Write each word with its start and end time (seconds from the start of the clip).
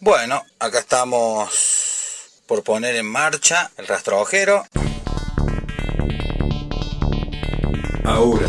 Bueno, 0.00 0.42
acá 0.58 0.80
estamos 0.80 2.42
por 2.46 2.62
poner 2.62 2.96
en 2.96 3.06
marcha 3.06 3.70
el 3.78 3.86
rastrojero. 3.86 4.66
Ahora, 8.04 8.48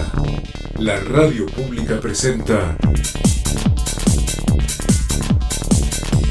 la 0.75 0.99
radio 0.99 1.45
pública 1.45 2.01
presenta 2.01 2.75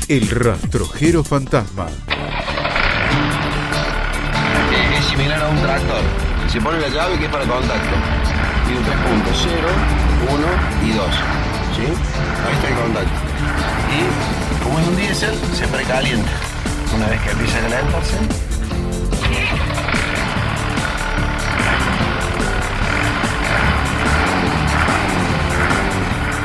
El 0.07 0.29
rastrojero 0.29 1.25
fantasma. 1.25 1.89
Es 4.99 5.05
similar 5.07 5.43
a 5.43 5.49
un 5.49 5.63
tractor. 5.63 6.03
Se 6.53 6.61
pone 6.61 6.79
la 6.79 6.89
llave 6.89 7.19
que 7.19 7.25
es 7.25 7.33
para 7.33 7.47
contacto. 7.47 7.97
Tiene 8.67 8.81
tres 8.85 8.99
puntos, 8.99 9.39
0, 9.45 9.69
1 10.31 10.89
y 10.89 10.93
2. 10.93 11.07
¿Sí? 11.75 11.87
Ahí 12.47 12.55
está 12.55 12.69
el 12.69 12.75
contacto. 12.75 13.11
Y 13.91 14.46
como 14.67 14.81
es 14.81 14.89
un 14.89 14.97
diésel, 14.97 15.35
se 15.55 15.67
precalienta. 15.69 16.31
Una 16.95 17.07
vez 17.09 17.21
que 17.21 17.31
empieza 17.31 17.59
a 17.59 17.63
calentarse, 17.63 18.17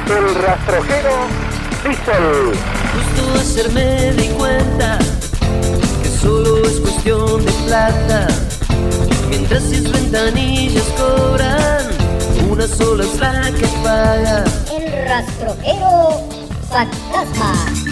El 0.07 0.35
rastrojero 0.35 1.13
Diesel. 1.85 2.51
Justo 2.93 3.39
ayer 3.39 3.71
me 3.71 4.11
di 4.11 4.27
cuenta 4.29 4.99
que 6.03 6.09
solo 6.19 6.57
es 6.65 6.79
cuestión 6.81 7.45
de 7.45 7.51
plata. 7.65 8.27
Mientras 9.29 9.63
sus 9.63 9.89
ventanillas 9.89 10.83
cobran, 10.97 11.85
una 12.49 12.67
sola 12.67 13.05
es 13.05 13.19
la 13.19 13.51
que 13.51 13.67
paga. 13.83 14.43
El 14.69 15.07
rastrojero 15.07 16.27
fantasma. 16.69 17.90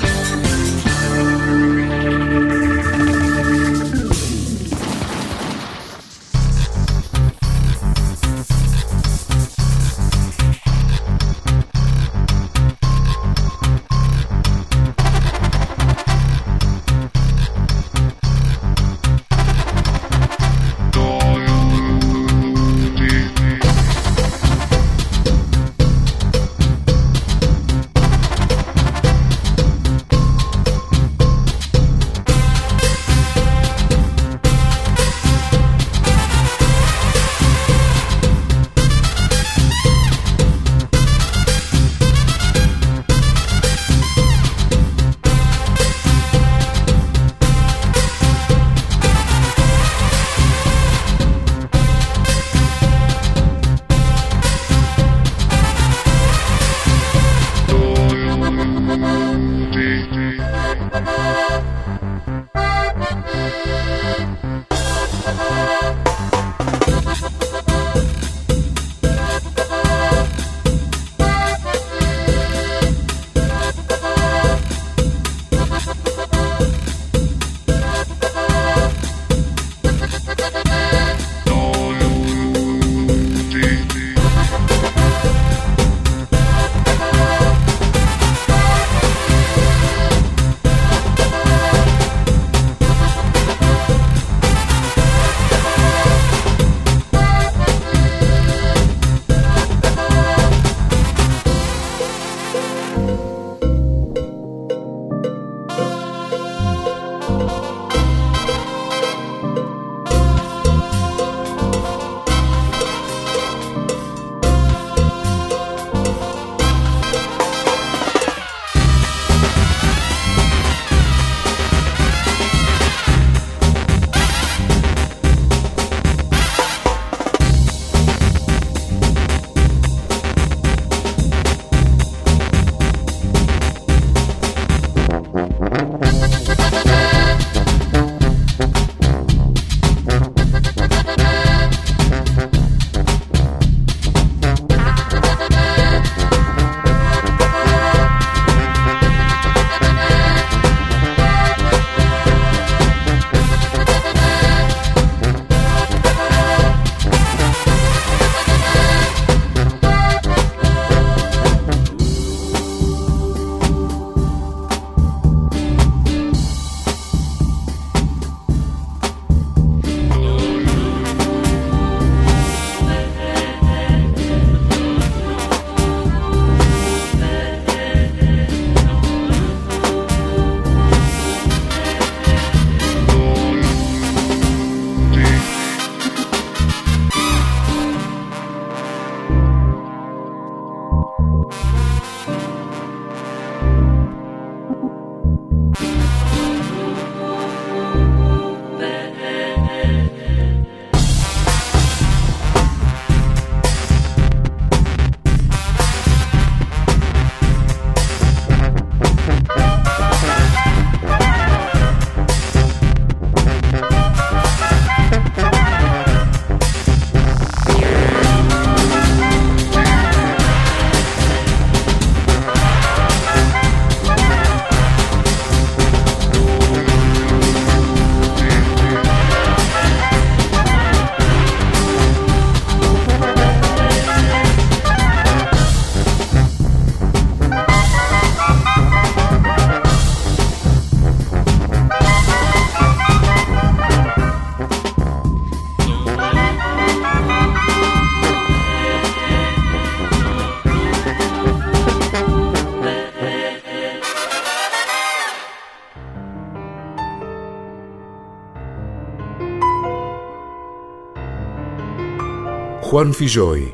Juan 262.89 263.13
Filloy. 263.13 263.71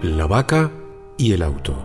La 0.00 0.26
vaca 0.26 0.70
y 1.18 1.32
el 1.32 1.42
auto. 1.42 1.76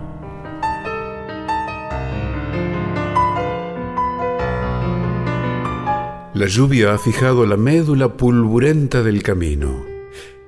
La 6.34 6.46
lluvia 6.48 6.94
ha 6.94 6.98
fijado 6.98 7.46
la 7.46 7.58
médula 7.58 8.16
pulburenta 8.16 9.04
del 9.04 9.22
camino. 9.22 9.84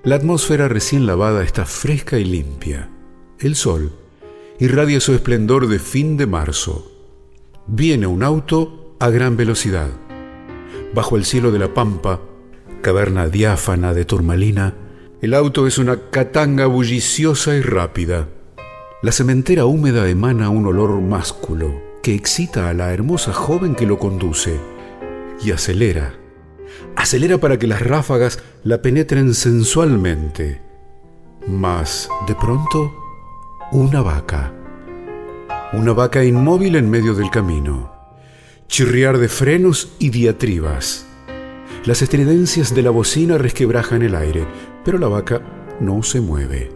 La 0.05 0.15
atmósfera 0.15 0.69
recién 0.69 1.05
lavada 1.05 1.43
está 1.43 1.65
fresca 1.65 2.17
y 2.17 2.23
limpia. 2.23 2.89
El 3.37 3.57
sol 3.57 3.91
irradia 4.59 5.01
su 5.01 5.13
esplendor 5.13 5.67
de 5.67 5.79
fin 5.79 6.15
de 6.15 6.25
marzo. 6.25 6.89
Viene 7.67 8.07
un 8.07 8.23
auto 8.23 8.95
a 8.97 9.09
gran 9.09 9.35
velocidad. 9.35 9.89
Bajo 10.93 11.17
el 11.17 11.25
cielo 11.25 11.51
de 11.51 11.59
la 11.59 11.73
pampa, 11.73 12.21
caverna 12.81 13.27
diáfana 13.27 13.93
de 13.93 14.05
turmalina, 14.05 14.73
el 15.21 15.33
auto 15.33 15.67
es 15.67 15.77
una 15.77 15.99
catanga 16.09 16.65
bulliciosa 16.65 17.55
y 17.55 17.61
rápida. 17.61 18.29
La 19.01 19.11
cementera 19.11 19.65
húmeda 19.65 20.07
emana 20.07 20.49
un 20.49 20.65
olor 20.65 21.01
másculo 21.01 21.81
que 22.01 22.15
excita 22.15 22.69
a 22.69 22.73
la 22.73 22.93
hermosa 22.93 23.33
joven 23.33 23.75
que 23.75 23.85
lo 23.85 23.99
conduce 23.99 24.57
y 25.43 25.51
acelera. 25.51 26.13
Acelera 26.95 27.37
para 27.37 27.59
que 27.59 27.67
las 27.67 27.81
ráfagas 27.81 28.39
la 28.63 28.81
penetren 28.81 29.33
sensualmente. 29.33 30.61
Mas, 31.47 32.09
de 32.25 32.35
pronto, 32.35 32.93
una 33.73 34.01
vaca. 34.01 34.53
Una 35.73 35.91
vaca 35.91 36.23
inmóvil 36.23 36.77
en 36.77 36.89
medio 36.89 37.13
del 37.13 37.29
camino. 37.29 37.91
Chirriar 38.67 39.17
de 39.17 39.27
frenos 39.27 39.91
y 39.99 40.11
diatribas. 40.11 41.05
Las 41.85 42.01
estridencias 42.01 42.73
de 42.75 42.83
la 42.83 42.89
bocina 42.89 43.37
resquebrajan 43.37 44.01
el 44.01 44.15
aire, 44.15 44.45
pero 44.83 44.97
la 44.97 45.07
vaca 45.07 45.41
no 45.79 46.03
se 46.03 46.21
mueve. 46.21 46.71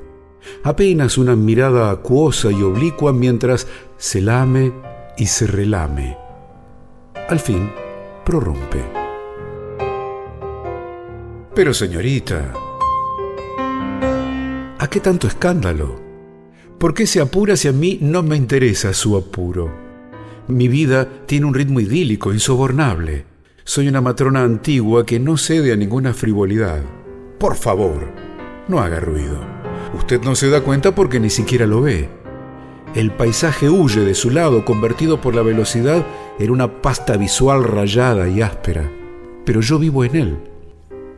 Apenas 0.64 1.18
una 1.18 1.36
mirada 1.36 1.92
acuosa 1.92 2.52
y 2.52 2.62
oblicua 2.62 3.14
mientras 3.14 3.68
se 3.98 4.22
lame 4.22 4.74
y 5.18 5.26
se 5.28 5.48
relame. 5.48 6.18
Al 7.30 7.40
fin, 7.40 7.72
prorrumpe. 8.26 8.84
Pero 11.56 11.74
señorita, 11.74 12.54
¿a 14.80 14.88
qué 14.88 15.00
tanto 15.00 15.28
escándalo? 15.28 16.02
¿Por 16.80 16.94
qué 16.94 17.08
se 17.08 17.22
apura 17.22 17.56
si 17.56 17.68
a 17.68 17.72
mí 17.72 18.00
no 18.02 18.24
me 18.24 18.36
interesa 18.36 18.94
su 18.94 19.16
apuro? 19.16 19.72
Mi 20.48 20.68
vida 20.68 21.08
tiene 21.26 21.46
un 21.46 21.54
ritmo 21.54 21.80
idílico, 21.80 22.34
insobornable. 22.34 23.26
Soy 23.64 23.88
una 23.88 24.02
matrona 24.02 24.44
antigua 24.44 25.06
que 25.06 25.20
no 25.20 25.38
cede 25.38 25.72
a 25.72 25.78
ninguna 25.78 26.14
frivolidad. 26.14 26.82
Por 27.38 27.56
favor, 27.56 28.12
no 28.68 28.80
haga 28.80 29.00
ruido. 29.00 29.40
Usted 29.98 30.22
no 30.22 30.36
se 30.36 30.50
da 30.50 30.62
cuenta 30.62 30.96
porque 30.96 31.20
ni 31.20 31.30
siquiera 31.30 31.66
lo 31.68 31.82
ve. 31.82 32.10
El 32.96 33.12
paisaje 33.12 33.70
huye 33.70 34.02
de 34.02 34.14
su 34.14 34.30
lado, 34.30 34.66
convertido 34.66 35.20
por 35.20 35.36
la 35.36 35.42
velocidad 35.42 36.06
en 36.40 36.52
una 36.52 36.82
pasta 36.82 37.18
visual 37.18 37.64
rayada 37.64 38.30
y 38.30 38.42
áspera. 38.42 38.92
Pero 39.46 39.62
yo 39.62 39.80
vivo 39.80 40.04
en 40.04 40.16
él. 40.16 40.38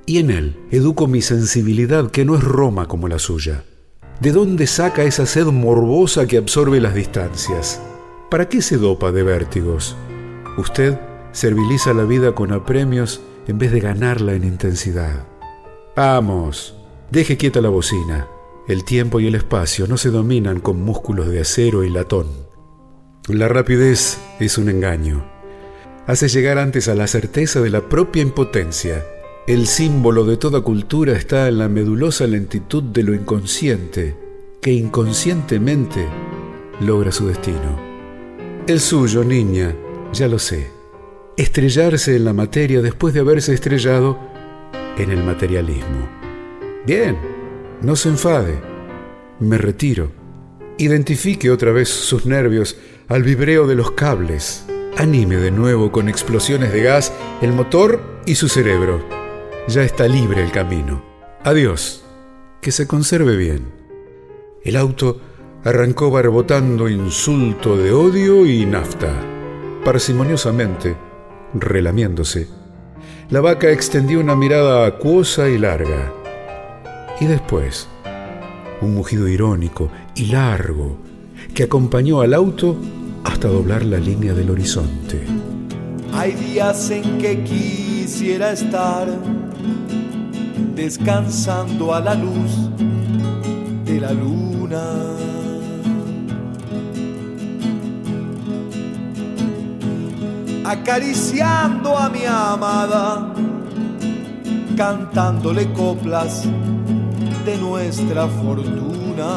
Y 0.06 0.20
en 0.20 0.30
él 0.30 0.56
educo 0.72 1.08
mi 1.08 1.22
sensibilidad, 1.22 2.12
que 2.12 2.26
no 2.26 2.36
es 2.36 2.44
Roma 2.44 2.88
como 2.88 3.08
la 3.08 3.20
suya. 3.20 3.64
¿De 4.20 4.32
dónde 4.32 4.68
saca 4.68 5.04
esa 5.04 5.26
sed 5.26 5.48
morbosa 5.48 6.26
que 6.26 6.38
absorbe 6.38 6.80
las 6.80 6.96
distancias? 6.96 7.82
¿Para 8.32 8.48
qué 8.48 8.62
se 8.62 8.78
dopa 8.78 9.12
de 9.12 9.24
vértigos? 9.24 9.96
Usted 10.58 10.98
serviliza 11.34 11.94
la 11.94 12.04
vida 12.04 12.34
con 12.34 12.54
apremios 12.54 13.22
en 13.48 13.58
vez 13.58 13.72
de 13.72 13.82
ganarla 13.82 14.34
en 14.34 14.46
intensidad. 14.46 15.26
Vamos, 15.96 16.76
deje 17.10 17.38
quieta 17.38 17.62
la 17.62 17.70
bocina. 17.70 18.28
El 18.68 18.84
tiempo 18.84 19.22
y 19.22 19.28
el 19.28 19.36
espacio 19.36 19.88
no 19.88 19.96
se 19.96 20.10
dominan 20.10 20.60
con 20.60 20.82
músculos 20.82 21.30
de 21.30 21.40
acero 21.40 21.86
y 21.86 21.90
latón. 21.90 22.28
La 23.30 23.48
rapidez 23.48 24.20
es 24.42 24.58
un 24.58 24.68
engaño. 24.68 25.26
Hace 26.06 26.28
llegar 26.28 26.58
antes 26.58 26.90
a 26.90 26.96
la 26.96 27.08
certeza 27.08 27.62
de 27.62 27.70
la 27.70 27.88
propia 27.88 28.22
impotencia. 28.22 29.06
El 29.48 29.68
símbolo 29.68 30.26
de 30.26 30.36
toda 30.36 30.60
cultura 30.60 31.14
está 31.14 31.48
en 31.48 31.60
la 31.60 31.70
medulosa 31.70 32.28
lentitud 32.28 32.84
de 32.84 33.04
lo 33.04 33.14
inconsciente, 33.14 34.18
que 34.62 34.74
inconscientemente 34.74 36.06
logra 36.82 37.14
su 37.14 37.28
destino. 37.28 37.80
El 38.68 38.82
suyo, 38.82 39.24
niña, 39.24 39.74
ya 40.12 40.28
lo 40.28 40.40
sé. 40.40 40.68
Estrellarse 41.38 42.18
en 42.18 42.26
la 42.26 42.34
materia 42.34 42.82
después 42.82 43.14
de 43.14 43.22
haberse 43.22 43.54
estrellado 43.54 44.35
en 44.98 45.12
el 45.12 45.24
materialismo. 45.24 46.10
Bien, 46.86 47.18
no 47.82 47.96
se 47.96 48.10
enfade. 48.10 48.60
Me 49.40 49.58
retiro. 49.58 50.12
Identifique 50.78 51.50
otra 51.50 51.72
vez 51.72 51.90
sus 51.90 52.26
nervios 52.26 52.78
al 53.08 53.24
vibreo 53.24 53.68
de 53.68 53.76
los 53.76 53.92
cables. 53.92 54.66
Anime 54.98 55.38
de 55.38 55.52
nuevo 55.52 55.92
con 55.92 56.08
explosiones 56.08 56.72
de 56.72 56.84
gas 56.84 57.12
el 57.42 57.52
motor 57.52 58.22
y 58.26 58.36
su 58.36 58.48
cerebro. 58.48 59.04
Ya 59.68 59.84
está 59.84 60.08
libre 60.08 60.44
el 60.44 60.52
camino. 60.52 61.04
Adiós. 61.44 62.04
Que 62.62 62.72
se 62.72 62.88
conserve 62.88 63.36
bien. 63.36 63.72
El 64.64 64.76
auto 64.76 65.22
arrancó 65.64 66.10
barbotando 66.12 66.90
insulto 66.90 67.78
de 67.78 67.92
odio 67.92 68.46
y 68.46 68.66
nafta. 68.66 69.14
Parsimoniosamente, 69.84 70.96
relamiéndose, 71.54 72.48
la 73.30 73.42
vaca 73.42 73.72
extendió 73.72 74.20
una 74.20 74.36
mirada 74.36 74.86
acuosa 74.86 75.50
y 75.50 75.58
larga. 75.58 76.12
Y 77.20 77.26
después, 77.26 77.88
un 78.82 78.94
mugido 78.94 79.28
irónico 79.28 79.90
y 80.16 80.28
largo 80.28 80.98
que 81.54 81.64
acompañó 81.64 82.22
al 82.22 82.34
auto 82.34 82.78
hasta 83.24 83.48
doblar 83.48 83.84
la 83.84 83.98
línea 83.98 84.34
del 84.34 84.52
horizonte. 84.52 85.26
Hay 86.14 86.34
días 86.34 86.90
en 86.92 87.18
que 87.18 87.44
quisiera 87.44 88.52
estar 88.52 89.08
descansando 90.76 91.94
a 91.94 92.02
la 92.02 92.16
luz 92.16 92.70
de 93.86 94.00
la 94.00 94.12
luna. 94.12 95.45
Acariciando 100.68 101.96
a 101.96 102.10
mi 102.10 102.26
amada, 102.26 103.34
cantándole 104.76 105.72
coplas 105.74 106.44
de 107.46 107.58
nuestra 107.60 108.28
fortuna. 108.28 109.28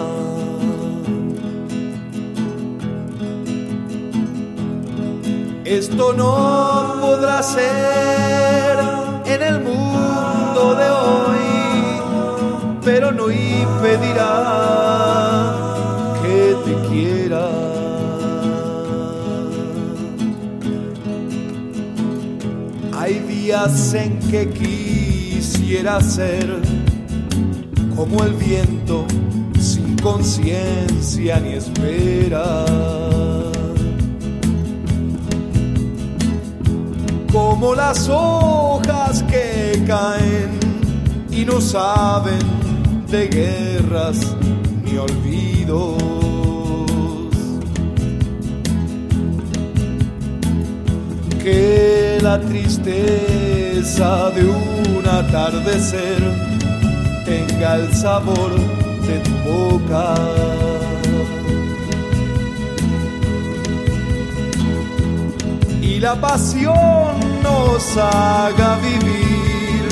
Esto 5.66 6.14
no 6.14 6.97
podrá 6.99 7.42
ser 7.42 8.78
en 9.26 9.42
el 9.42 9.61
mundo 9.61 10.75
de 10.76 10.90
hoy, 10.90 12.00
pero 12.82 13.12
no 13.12 13.30
impedirá 13.30 14.25
que 16.23 16.56
te 16.64 16.88
quiera. 16.88 17.27
Días 23.49 23.95
en 23.95 24.19
que 24.31 24.47
quisiera 24.50 26.02
ser 26.02 26.61
como 27.97 28.23
el 28.23 28.35
viento 28.35 29.07
sin 29.59 29.97
conciencia 29.97 31.40
ni 31.40 31.55
espera. 31.55 32.67
Como 37.33 37.75
las 37.75 38.07
hojas 38.11 39.23
que 39.23 39.83
caen 39.87 40.61
y 41.31 41.47
no 41.47 41.59
saben 41.62 42.45
de 43.11 43.28
guerras 43.28 44.37
ni 44.85 44.99
olvidos. 44.99 46.17
Que 51.49 52.19
la 52.21 52.38
tristeza 52.38 54.31
de 54.33 54.45
un 54.45 55.02
atardecer 55.07 56.21
tenga 57.25 57.76
el 57.76 57.95
sabor 57.95 58.52
de 59.07 59.19
tu 59.21 59.35
boca. 59.49 60.14
Y 65.81 66.00
la 66.00 66.21
pasión 66.21 67.14
nos 67.43 67.97
haga 67.97 68.76
vivir 68.90 69.85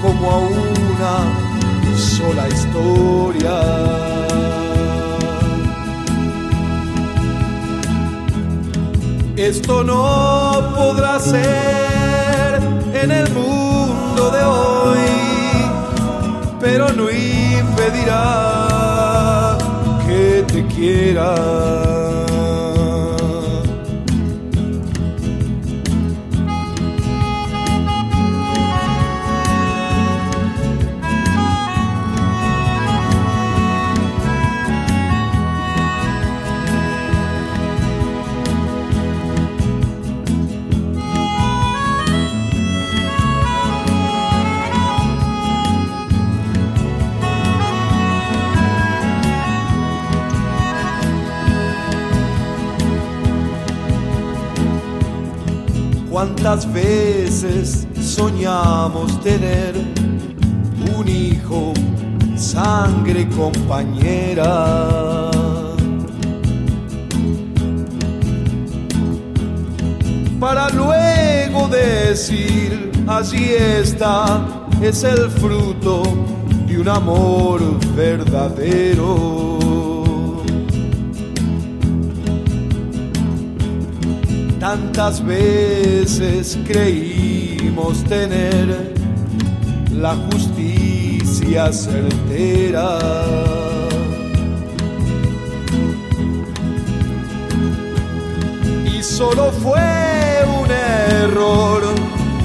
como 0.00 0.30
a 0.30 0.38
una 0.38 1.98
sola 1.98 2.48
historia. 2.48 4.05
Esto 9.36 9.84
no 9.84 10.72
podrá 10.74 11.20
ser 11.20 12.60
en 12.94 13.10
el 13.10 13.30
mundo 13.32 14.30
de 14.30 14.44
hoy 14.44 15.26
pero 16.58 16.92
no 16.92 17.10
impedirá 17.10 18.26
que 20.06 20.44
te 20.52 20.66
quiera. 20.66 21.95
Soñamos 58.26 59.20
tener 59.20 59.72
un 60.98 61.08
hijo, 61.08 61.72
sangre 62.34 63.28
compañera? 63.28 65.30
Para 70.40 70.68
luego 70.70 71.68
decir, 71.68 72.90
allí 73.06 73.54
está, 73.80 74.44
es 74.82 75.04
el 75.04 75.30
fruto 75.30 76.02
de 76.66 76.80
un 76.80 76.88
amor 76.88 77.60
verdadero. 77.94 79.58
Tantas 84.58 85.24
veces 85.24 86.58
tener 88.08 88.94
la 89.92 90.16
justicia 90.30 91.72
certera. 91.72 92.98
Y 98.86 99.02
solo 99.02 99.52
fue 99.62 100.44
un 100.60 100.70
error, 100.70 101.82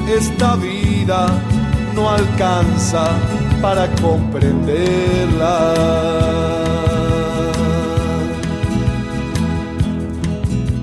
esta 0.07 0.55
vida 0.55 1.27
no 1.95 2.09
alcanza 2.09 3.11
para 3.61 3.87
comprenderla. 4.01 5.73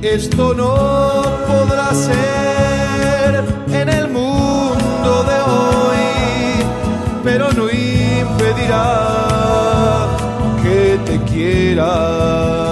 Esto 0.00 0.54
no 0.54 1.22
podrá 1.46 1.92
ser 1.92 2.57
que 10.62 10.98
te 11.06 11.18
quiera. 11.30 12.67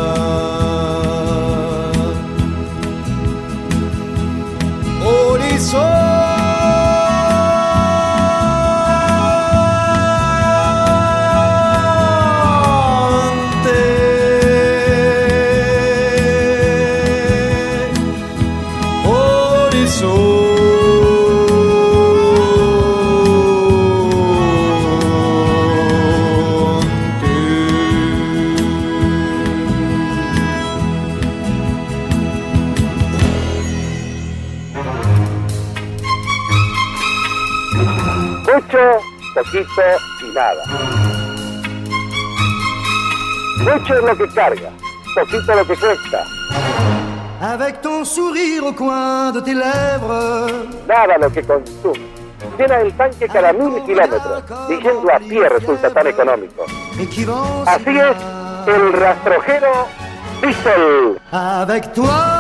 Y 39.61 40.35
nada. 40.35 40.63
Mucho 43.59 43.95
es 43.95 44.03
lo 44.03 44.17
que 44.17 44.29
carga, 44.35 44.71
poquito 45.15 45.55
lo 45.55 45.67
que 45.67 45.77
cuesta. 45.77 46.25
Avec 47.41 47.81
ton 47.81 48.05
sourire 48.05 48.65
au 48.65 48.73
coin 48.73 49.31
de 49.33 49.41
tes 49.41 49.55
lèvres. 49.55 50.53
Nada 50.89 51.19
lo 51.19 51.31
que 51.31 51.43
consume. 51.43 52.01
Llena 52.59 52.81
el 52.81 52.93
tanque 52.95 53.29
cada 53.29 53.53
mil 53.53 53.83
kilómetros 53.85 54.43
y 54.71 54.77
yendo 54.83 55.13
a 55.13 55.19
pie 55.19 55.49
resulta 55.49 55.91
tan 55.91 56.07
económico. 56.07 56.65
Así 57.67 57.99
es 57.99 58.17
el 58.67 58.93
rastrojero 58.93 59.87
Diesel. 60.43 61.19
Avec 61.33 61.93
toi. 61.93 62.36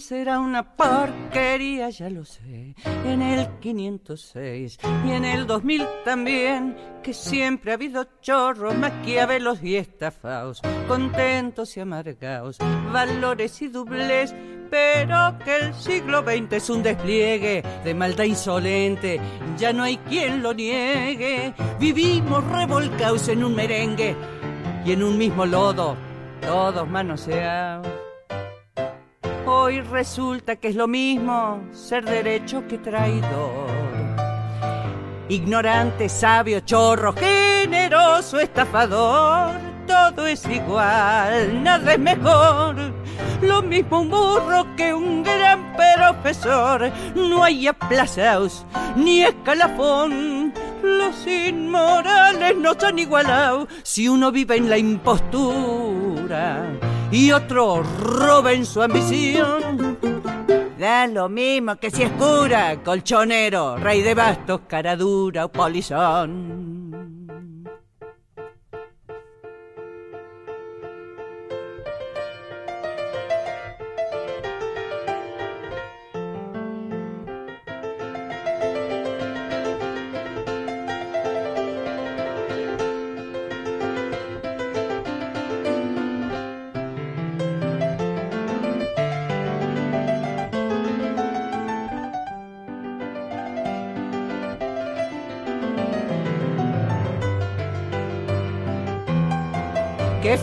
Será 0.00 0.38
una 0.38 0.76
porquería, 0.76 1.90
ya 1.90 2.10
lo 2.10 2.24
sé. 2.24 2.74
En 3.04 3.22
el 3.22 3.48
506 3.60 4.78
y 5.06 5.10
en 5.10 5.24
el 5.24 5.46
2000 5.46 5.86
también. 6.04 6.76
Que 7.02 7.14
siempre 7.14 7.70
ha 7.70 7.74
habido 7.74 8.06
chorros, 8.20 8.76
maquiavelos 8.76 9.62
y 9.62 9.76
estafaos. 9.76 10.60
Contentos 10.86 11.76
y 11.76 11.80
amargados, 11.80 12.58
valores 12.92 13.62
y 13.62 13.68
dobles. 13.68 14.34
Pero 14.70 15.38
que 15.44 15.56
el 15.56 15.74
siglo 15.74 16.22
XX 16.22 16.52
es 16.52 16.70
un 16.70 16.82
despliegue 16.82 17.62
de 17.84 17.94
maldad 17.94 18.24
insolente. 18.24 19.20
Ya 19.56 19.72
no 19.72 19.84
hay 19.84 19.96
quien 19.96 20.42
lo 20.42 20.52
niegue. 20.52 21.54
Vivimos 21.80 22.44
revolcados 22.44 23.28
en 23.28 23.44
un 23.44 23.54
merengue 23.54 24.14
y 24.84 24.92
en 24.92 25.02
un 25.02 25.16
mismo 25.16 25.46
lodo. 25.46 25.96
Todos 26.42 26.88
manoseados 26.88 28.07
Hoy 29.50 29.80
resulta 29.80 30.56
que 30.56 30.68
es 30.68 30.74
lo 30.74 30.86
mismo 30.86 31.62
ser 31.72 32.04
derecho 32.04 32.68
que 32.68 32.76
traidor. 32.76 33.66
Ignorante, 35.30 36.10
sabio, 36.10 36.60
chorro, 36.60 37.14
generoso, 37.14 38.38
estafador. 38.40 39.56
Todo 39.86 40.26
es 40.26 40.44
igual, 40.46 41.62
nada 41.62 41.94
es 41.94 41.98
mejor. 41.98 42.92
Lo 43.40 43.62
mismo 43.62 44.00
un 44.00 44.10
burro 44.10 44.66
que 44.76 44.92
un 44.92 45.22
gran 45.22 45.74
profesor. 45.74 46.92
No 47.14 47.42
hay 47.42 47.68
aplazos 47.68 48.66
ni 48.96 49.22
escalafón. 49.22 50.52
Los 50.82 51.26
inmorales 51.26 52.54
no 52.54 52.78
son 52.78 52.98
igualados 52.98 53.68
si 53.82 54.10
uno 54.10 54.30
vive 54.30 54.58
en 54.58 54.68
la 54.68 54.76
impostura 54.76 56.66
y 57.10 57.32
otro 57.32 57.82
roba 57.82 58.52
en 58.52 58.66
su 58.66 58.82
ambición. 58.82 59.98
Da 60.78 61.06
lo 61.06 61.28
mismo 61.28 61.76
que 61.76 61.90
si 61.90 62.02
es 62.02 62.10
cura, 62.12 62.82
colchonero, 62.84 63.76
rey 63.76 64.02
de 64.02 64.14
bastos, 64.14 64.60
cara 64.68 64.96
dura 64.96 65.46
o 65.46 65.48
polizón. 65.48 66.77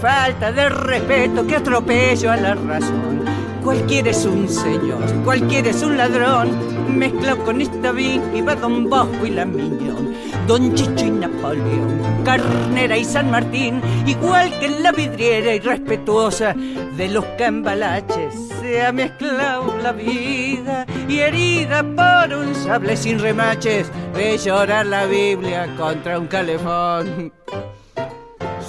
Falta 0.06 0.52
de 0.52 0.70
respeto, 0.70 1.48
qué 1.48 1.56
atropello 1.56 2.32
a 2.32 2.38
la 2.38 2.54
razón. 2.54 3.26
Cualquiera 3.64 4.12
es 4.12 4.24
un 4.24 4.48
señor, 4.48 5.02
cualquiera 5.24 5.72
es 5.72 5.82
un 5.82 5.98
ladrón, 5.98 6.50
mezclado 6.96 7.44
con 7.44 7.60
esta 7.60 7.92
va 7.92 8.56
Don 8.56 8.88
Bosco 8.88 9.26
y 9.26 9.32
la 9.32 9.46
Miñón, 9.46 10.14
Don 10.46 10.76
Chicho 10.76 11.06
y 11.08 11.10
Napoleón, 11.10 12.24
Carnera 12.24 12.96
y 12.96 13.04
San 13.04 13.32
Martín, 13.32 13.82
igual 14.06 14.52
que 14.60 14.70
la 14.70 14.92
vidriera 14.92 15.56
irrespetuosa 15.56 16.54
de 16.54 17.08
los 17.08 17.26
cambalaches, 17.40 18.36
se 18.62 18.86
ha 18.86 18.92
mezclado 18.92 19.76
la 19.82 19.92
vida 19.92 20.86
y 21.10 21.18
herida 21.18 21.82
por 21.82 22.38
un 22.38 22.54
sable 22.54 22.96
sin 22.96 23.18
remaches, 23.18 23.92
ve 24.14 24.38
llorar 24.38 24.86
la 24.86 25.08
Biblia 25.08 25.68
contra 25.76 26.20
un 26.20 26.28
calefón. 26.28 27.34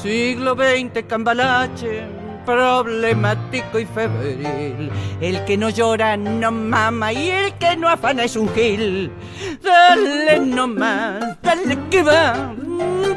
Siglo 0.06 0.54
XX, 0.54 1.02
cambalache 1.08 2.04
problemático 2.44 3.80
y 3.80 3.86
febril. 3.86 4.88
El 5.20 5.44
que 5.44 5.56
no 5.56 5.68
llora 5.68 6.16
no 6.16 6.52
mama 6.52 7.12
y 7.12 7.30
el 7.30 7.54
que 7.54 7.76
no 7.76 7.88
afana 7.88 8.22
es 8.22 8.36
un 8.36 8.48
gil. 8.54 9.10
Dale 9.60 10.38
nomás, 10.46 11.36
dale 11.42 11.76
que 11.90 12.04
va, 12.04 12.54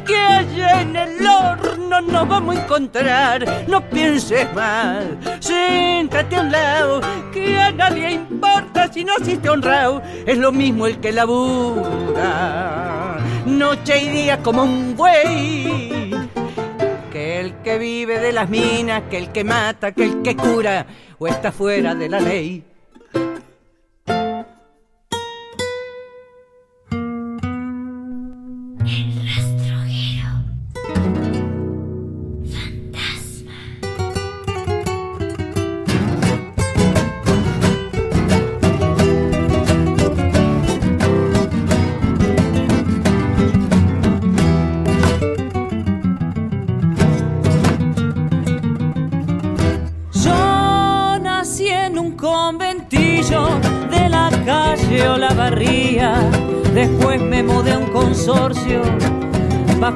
que 0.04 0.18
allá 0.18 0.82
en 0.82 0.96
el 0.96 1.28
horno 1.28 2.02
nos 2.02 2.28
vamos 2.28 2.58
a 2.58 2.64
encontrar. 2.64 3.68
No 3.68 3.88
pienses 3.88 4.52
mal, 4.56 5.16
siéntate 5.42 6.38
a 6.38 6.42
un 6.42 6.52
lado, 6.52 7.02
que 7.32 7.60
a 7.60 7.72
nadie 7.72 8.14
importa 8.14 8.92
si 8.92 9.04
no 9.04 9.14
existe 9.16 9.48
honrado. 9.48 10.02
Es 10.26 10.40
lo 10.40 10.52
mismo 10.52 10.88
el 10.88 11.00
que 11.00 11.12
labura, 11.12 13.20
noche 13.46 14.06
y 14.06 14.10
día 14.10 14.42
como 14.42 14.64
un 14.64 14.98
buey 14.98 15.99
que 17.10 17.40
el 17.40 17.56
que 17.64 17.78
vive 17.78 18.20
de 18.20 18.32
las 18.32 18.50
minas, 18.50 19.04
que 19.10 19.18
el 19.18 19.32
que 19.32 19.44
mata, 19.44 19.92
que 19.92 20.04
el 20.04 20.22
que 20.22 20.36
cura 20.36 20.86
o 21.18 21.28
está 21.28 21.52
fuera 21.52 21.96
de 21.96 22.10
la 22.10 22.20
ley. 22.20 22.69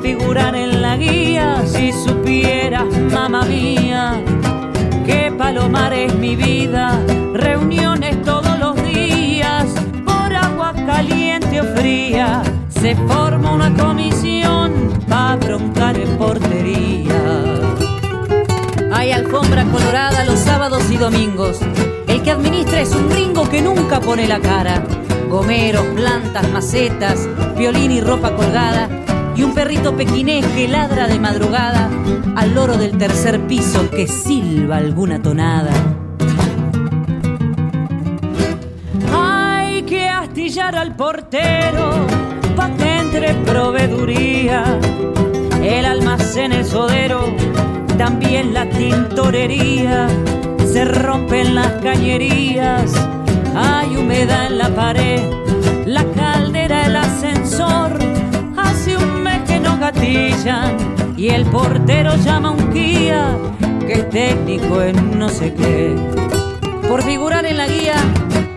Figurar 0.03 0.53
en 0.53 0.81
la 0.81 0.97
guía. 0.97 1.63
Si 1.65 1.93
supieras, 1.93 2.85
mamá 3.11 3.45
mía, 3.45 4.21
que 5.05 5.31
Palomar 5.31 5.93
es 5.93 6.13
mi 6.15 6.35
vida. 6.35 6.99
Reuniones 7.33 8.21
todos 8.23 8.59
los 8.59 8.75
días, 8.83 9.65
por 10.05 10.35
agua 10.35 10.73
caliente 10.85 11.61
o 11.61 11.75
fría. 11.75 12.43
Se 12.69 12.95
forma 12.95 13.51
una 13.51 13.73
comisión 13.73 14.91
para 15.07 15.37
broncar 15.37 15.97
en 15.97 16.17
portería. 16.17 17.21
Hay 18.91 19.11
alfombra 19.13 19.63
colorada 19.65 20.25
los 20.25 20.39
sábados 20.39 20.83
y 20.91 20.97
domingos. 20.97 21.59
El 22.07 22.21
que 22.21 22.31
administra 22.31 22.81
es 22.81 22.93
un 22.93 23.09
ringo 23.09 23.49
que 23.49 23.61
nunca 23.61 24.01
pone 24.01 24.27
la 24.27 24.39
cara 24.39 24.83
gomeros, 25.33 25.83
plantas, 25.95 26.47
macetas, 26.51 27.27
violín 27.57 27.91
y 27.91 28.01
ropa 28.01 28.35
colgada, 28.35 28.87
y 29.35 29.43
un 29.43 29.53
perrito 29.53 29.95
pequinés 29.95 30.45
que 30.47 30.67
ladra 30.67 31.07
de 31.07 31.19
madrugada 31.19 31.89
al 32.35 32.53
loro 32.53 32.77
del 32.77 32.97
tercer 32.97 33.45
piso 33.47 33.89
que 33.89 34.07
silba 34.07 34.77
alguna 34.77 35.21
tonada. 35.21 35.71
Hay 39.13 39.83
que 39.83 40.07
astillar 40.07 40.75
al 40.75 40.95
portero 40.95 41.91
pa' 42.55 42.69
que 42.71 42.97
entre 42.97 43.33
proveeduría, 43.33 44.79
el 45.63 45.85
almacén, 45.85 46.51
el 46.51 46.65
sodero, 46.65 47.33
también 47.97 48.53
la 48.53 48.69
tintorería, 48.69 50.07
se 50.65 50.85
rompen 50.85 51.55
las 51.55 51.71
cañerías 51.81 52.91
hay 53.55 53.95
humedad 53.95 54.47
en 54.47 54.57
la 54.57 54.69
pared, 54.69 55.21
la 55.85 56.03
y 61.17 61.29
el 61.29 61.45
portero 61.45 62.15
llama 62.17 62.49
a 62.49 62.51
un 62.51 62.73
guía 62.73 63.37
que 63.87 63.93
es 63.93 64.09
técnico 64.09 64.81
en 64.81 65.17
no 65.17 65.29
sé 65.29 65.53
qué. 65.53 65.95
Por 66.87 67.01
figurar 67.03 67.45
en 67.45 67.57
la 67.57 67.67
guía, 67.67 67.95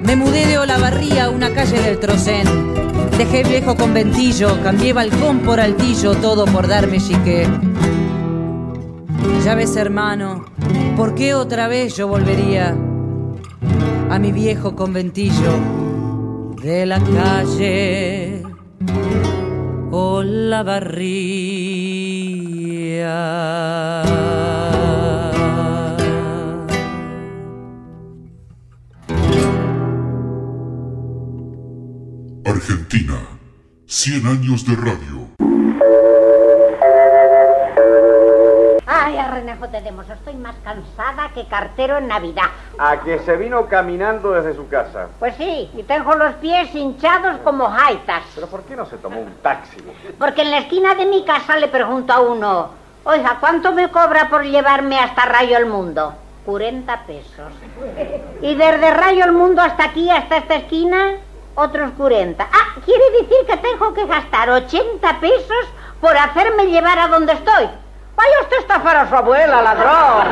me 0.03 0.17
mudé 0.17 0.47
de 0.47 0.59
Olavarría 0.59 1.27
a 1.27 1.31
una 1.31 1.51
calle 1.51 1.81
del 1.81 1.99
Trocén. 1.99 2.47
Dejé 3.17 3.45
viejo 3.45 3.77
conventillo, 3.77 4.63
cambié 4.63 4.93
balcón 4.93 5.41
por 5.41 5.61
altillo, 5.61 6.15
todo 6.17 6.45
por 6.45 6.67
darme 6.67 6.99
chique. 6.99 7.47
Ya 9.45 9.55
ves, 9.55 9.77
hermano, 9.77 10.45
¿por 10.97 11.15
qué 11.15 11.35
otra 11.35 11.69
vez 11.69 11.97
yo 11.97 12.09
volvería? 12.09 12.77
a 14.11 14.19
mi 14.19 14.33
viejo 14.33 14.75
conventillo 14.77 15.53
de 16.63 16.87
la 16.87 17.01
calle 17.01 18.26
o 19.99 20.23
la 20.23 20.63
barría. 20.63 21.17
Argentina, 32.45 33.19
100 33.87 34.27
años 34.27 34.67
de 34.67 34.77
radio. 34.77 35.26
Renejo 39.07 39.69
tenemos. 39.69 40.09
Estoy 40.11 40.35
más 40.35 40.57
cansada 40.65 41.31
que 41.33 41.47
cartero 41.47 41.99
en 41.99 42.09
Navidad. 42.09 42.51
A 42.79 43.01
que 43.01 43.21
se 43.21 43.37
vino 43.37 43.67
caminando 43.67 44.33
desde 44.33 44.55
su 44.55 44.69
casa. 44.69 45.09
Pues 45.21 45.37
sí, 45.37 45.71
y 45.77 45.83
tengo 45.85 46.15
los 46.15 46.35
pies 46.35 46.75
hinchados 46.75 47.39
como 47.45 47.67
jaitas. 47.67 48.25
¿Pero 48.35 48.49
por 48.49 48.63
qué 48.65 48.75
no 48.75 48.85
se 48.87 48.97
tomó 48.97 49.21
un 49.21 49.35
taxi? 49.43 49.77
Porque 50.19 50.43
en 50.43 50.51
la 50.51 50.59
esquina 50.59 50.95
de 50.97 51.07
mi 51.07 51.25
casa 51.25 51.57
le 51.57 51.69
pregunto 51.69 52.13
a 52.13 52.21
uno, 52.21 52.71
oiga, 53.05 53.37
¿cuánto 53.39 53.73
me 53.73 53.89
cobra 53.91 54.29
por 54.29 54.43
llevarme 54.45 54.99
hasta 54.99 55.25
Rayo 55.25 55.57
el 55.57 55.67
Mundo? 55.67 56.15
40 56.45 57.07
pesos. 57.07 57.53
Y 58.43 58.55
desde 58.55 58.91
Rayo 58.93 59.25
el 59.25 59.33
Mundo 59.33 59.63
hasta 59.63 59.85
aquí, 59.85 60.11
hasta 60.11 60.39
esta 60.39 60.57
esquina, 60.57 61.15
otros 61.55 61.93
40. 61.97 62.45
Ah, 62.45 62.81
quiere 62.85 63.05
decir 63.21 63.47
que 63.47 63.57
tengo 63.59 63.95
que 63.95 64.07
gastar 64.07 64.51
80 64.51 65.21
pesos 65.21 65.67
por 66.01 66.17
hacerme 66.17 66.67
llevar 66.67 66.99
a 66.99 67.09
donde 67.09 67.33
estoy. 67.33 67.69
Vaya 68.17 68.41
usted 68.43 68.57
a 68.57 68.61
estafar 68.61 68.97
a 68.97 69.09
su 69.09 69.15
abuela, 69.15 69.63
ladrón. 69.63 70.27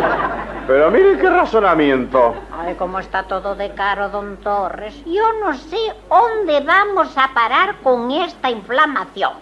Pero 0.67 0.91
mire 0.91 1.19
qué 1.19 1.29
razonamiento. 1.29 2.35
Ay, 2.59 2.75
cómo 2.77 2.99
está 2.99 3.25
todo 3.25 3.55
de 3.55 3.75
caro, 3.75 4.09
don 4.09 4.39
Torres. 4.39 4.95
Yo 5.05 5.33
no 5.41 5.53
sé 5.55 5.77
dónde 6.09 6.61
vamos 6.61 7.17
a 7.19 7.29
parar 7.35 7.77
con 7.83 8.11
esta 8.11 8.51
inflamación. 8.51 9.33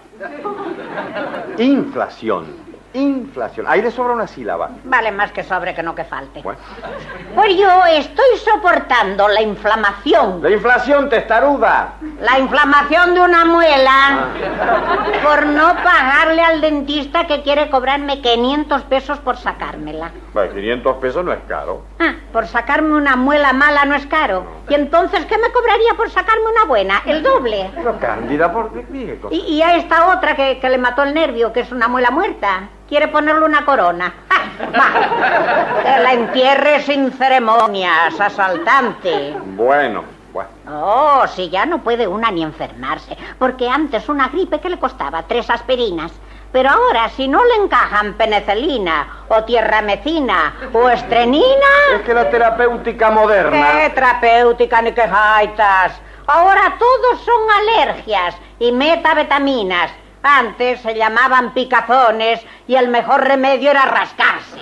Inflación. 1.59 2.72
Inflación. 2.95 3.67
Ahí 3.69 3.81
le 3.81 3.91
sobra 3.91 4.13
una 4.13 4.27
sílaba. 4.27 4.71
Vale 4.85 5.13
más 5.13 5.33
que 5.33 5.43
sobre 5.43 5.75
que 5.75 5.83
no 5.83 5.95
que 5.95 6.05
falte. 6.05 6.43
Pues 6.43 7.57
yo 7.57 7.85
estoy 7.87 8.37
soportando 8.45 9.29
la 9.29 9.41
inflamación. 9.41 10.43
La 10.43 10.51
inflación 10.51 11.09
testaruda. 11.09 11.95
La 12.21 12.39
inflamación 12.39 13.15
de 13.15 13.21
una 13.21 13.45
muela. 13.45 13.93
Ah. 13.93 15.07
Por 15.23 15.47
no 15.47 15.75
pagarle 15.83 16.43
al 16.43 16.61
dentista 16.61 17.27
que 17.27 17.43
quiere 17.43 17.71
cobrarme 17.71 18.21
500 18.21 18.83
pesos 18.83 19.19
por 19.21 19.37
sacármela. 19.37 20.11
Bueno, 20.33 20.55
500 20.55 20.97
pesos 20.97 21.25
no 21.25 21.33
es 21.33 21.41
caro. 21.47 21.83
Ah, 22.01 22.15
por 22.33 22.47
sacarme 22.47 22.95
una 22.95 23.17
muela 23.17 23.53
mala 23.53 23.85
no 23.85 23.95
es 23.95 24.07
caro. 24.07 24.47
¿Y 24.69 24.75
entonces 24.75 25.27
qué 25.27 25.37
me 25.37 25.53
cobraría 25.53 25.95
por 25.95 26.09
sacarme 26.09 26.47
una 26.51 26.65
buena? 26.65 27.03
El 27.05 27.23
doble. 27.23 27.71
Pero 27.75 27.99
Cándida, 27.99 28.51
¿por 28.51 28.73
qué? 28.73 28.87
Y, 29.31 29.37
y 29.37 29.63
a 29.63 29.77
esta 29.77 30.17
otra 30.17 30.35
que, 30.35 30.59
que 30.59 30.69
le 30.71 30.79
mató 30.79 31.03
el 31.03 31.13
nervio, 31.13 31.53
que 31.53 31.61
es 31.61 31.71
una 31.71 31.89
muela 31.89 32.11
muerta 32.11 32.69
quiere 32.93 33.09
ponerle 33.09 33.47
una 33.47 33.65
corona. 33.65 34.13
Que 34.59 36.03
la 36.03 36.13
entierre 36.13 36.83
sin 36.83 37.11
ceremonias, 37.13 38.21
asaltante. 38.21 39.35
Bueno, 39.57 40.05
bueno. 40.31 40.51
Oh, 40.71 41.27
si 41.27 41.49
ya 41.49 41.65
no 41.65 41.79
puede 41.83 42.07
una 42.07 42.31
ni 42.31 42.43
enfermarse. 42.43 43.17
Porque 43.39 43.67
antes 43.69 44.11
una 44.11 44.29
gripe 44.29 44.61
que 44.61 44.69
le 44.69 44.79
costaba 44.79 45.23
tres 45.23 45.49
aspirinas. 45.49 46.13
Pero 46.53 46.69
ahora, 46.69 47.09
si 47.17 47.29
no 47.29 47.43
le 47.43 47.65
encajan 47.65 48.13
penicilina, 48.15 49.25
o 49.29 49.43
tierramecina, 49.45 50.71
o 50.75 50.89
estrenina... 50.91 51.67
Es 51.95 52.03
que 52.03 52.13
la 52.13 52.29
terapéutica 52.29 53.11
moderna... 53.11 53.73
¿Qué 53.73 53.91
terapéutica 53.91 54.83
ni 54.83 54.93
qué 54.93 55.09
jaitas? 55.09 55.99
Ahora 56.27 56.77
todos 56.79 57.25
son 57.25 57.51
alergias 57.51 58.37
y 58.59 58.71
metabetaminas. 58.71 59.91
Antes 60.23 60.81
se 60.83 60.95
llamaban 60.95 61.55
picazones 61.55 62.41
y 62.69 62.77
el 62.77 62.89
mejor 62.89 63.25
remedio 63.27 63.71
era 63.71 63.87
rascarse. 63.87 64.61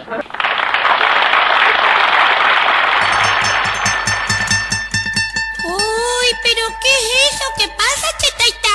Uy, 5.64 6.36
pero 6.42 6.66
¿qué 6.80 6.88
es 6.88 7.34
eso? 7.34 7.44
¿Qué 7.58 7.68
pasa, 7.76 8.06
chetaita? 8.16 8.68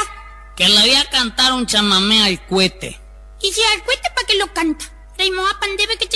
Que 0.55 0.67
le 0.67 0.81
voy 0.81 0.95
a 0.95 1.09
cantar 1.09 1.53
un 1.53 1.65
chamamé 1.65 2.23
al 2.25 2.39
cuete. 2.41 3.04
¿Y 3.45 3.53
si 3.53 3.61
al 3.61 3.83
cuete 3.83 4.09
para 4.15 4.25
qué 4.25 4.37
lo 4.37 4.51
canta? 4.53 4.85
¿Reimoa 5.19 5.59
pandebe 5.59 5.97
que? 5.97 6.09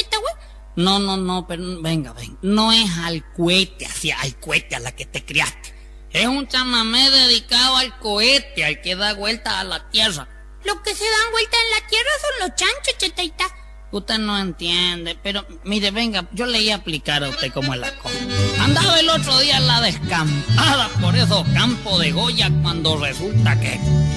No, 0.76 0.98
no, 0.98 1.16
no, 1.16 1.46
pero 1.46 1.82
venga, 1.82 2.12
venga. 2.14 2.38
No 2.42 2.72
es 2.72 2.90
al 2.98 3.24
cohete, 3.34 3.86
así 3.86 4.10
al 4.10 4.40
cohete 4.40 4.76
a 4.76 4.80
la 4.80 4.94
que 4.94 5.06
te 5.06 5.24
criaste. 5.24 5.76
Es 6.12 6.26
un 6.26 6.48
chamamé 6.48 7.12
dedicado 7.12 7.78
al 7.78 8.00
cohete, 8.00 8.66
al 8.66 8.82
que 8.82 8.96
da 8.96 9.14
vuelta 9.14 9.60
a 9.60 9.64
la 9.64 9.90
tierra. 9.90 10.28
Lo 10.64 10.82
que 10.82 10.96
se 10.96 11.04
dan 11.04 11.32
vuelta 11.32 11.58
en 11.66 11.82
la 11.82 11.88
tierra 11.88 12.10
son 12.22 12.48
los 12.48 12.56
chanchos, 12.56 12.98
chetaita. 12.98 13.46
Usted 13.92 14.18
no 14.18 14.40
entiende, 14.40 15.16
pero 15.22 15.46
mire, 15.66 15.92
venga, 15.92 16.28
yo 16.32 16.48
le 16.48 16.62
iba 16.62 16.74
a 16.76 16.78
aplicar 16.78 17.24
a 17.24 17.30
usted 17.30 17.54
como 17.54 17.76
es 17.76 17.80
la 17.80 17.94
cosa. 17.98 18.18
Andaba 18.60 19.00
el 19.00 19.10
otro 19.10 19.38
día 19.40 19.58
en 19.58 19.68
la 19.68 19.82
descampada 19.82 20.90
por 21.00 21.16
esos 21.16 21.48
campos 21.50 22.00
de 22.00 22.12
Goya 22.12 22.50
cuando 22.64 22.98
resulta 22.98 23.60
que... 23.60 24.09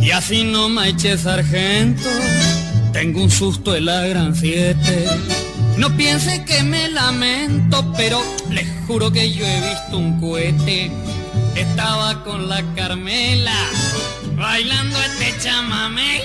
Y 0.00 0.10
así 0.10 0.44
no 0.44 0.68
me 0.68 0.88
eche 0.88 1.18
sargento, 1.18 2.08
tengo 2.92 3.22
un 3.22 3.30
susto 3.30 3.74
en 3.74 3.86
la 3.86 4.06
gran 4.06 4.34
siete. 4.34 5.06
No 5.76 5.96
piense 5.96 6.44
que 6.44 6.62
me 6.62 6.88
lamento, 6.88 7.92
pero 7.96 8.22
le 8.50 8.64
juro 8.86 9.12
que 9.12 9.32
yo 9.32 9.46
he 9.46 9.60
visto 9.60 9.98
un 9.98 10.20
cohete. 10.20 10.90
Estaba 11.54 12.24
con 12.24 12.48
la 12.48 12.62
Carmela, 12.74 13.54
bailando 14.36 14.98
este 15.02 15.36
chamamé. 15.42 16.22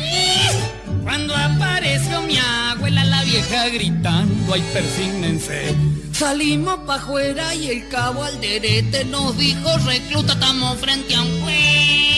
Cuando 1.04 1.36
apareció 1.36 2.22
mi 2.22 2.38
abuela, 2.38 3.04
la 3.06 3.24
vieja 3.24 3.68
gritando, 3.70 4.54
ay, 4.54 4.64
persígnense. 4.74 5.76
Salimos 6.14 6.80
pa' 6.88 6.96
afuera 6.96 7.54
y 7.54 7.70
el 7.70 7.90
cabo 7.90 8.24
alderete 8.24 9.06
nos 9.06 9.38
dijo, 9.38 9.78
recluta, 9.86 10.34
estamos 10.34 10.80
frente 10.80 11.16
a 11.16 11.22
un 11.22 11.42
cohete. 11.42 12.12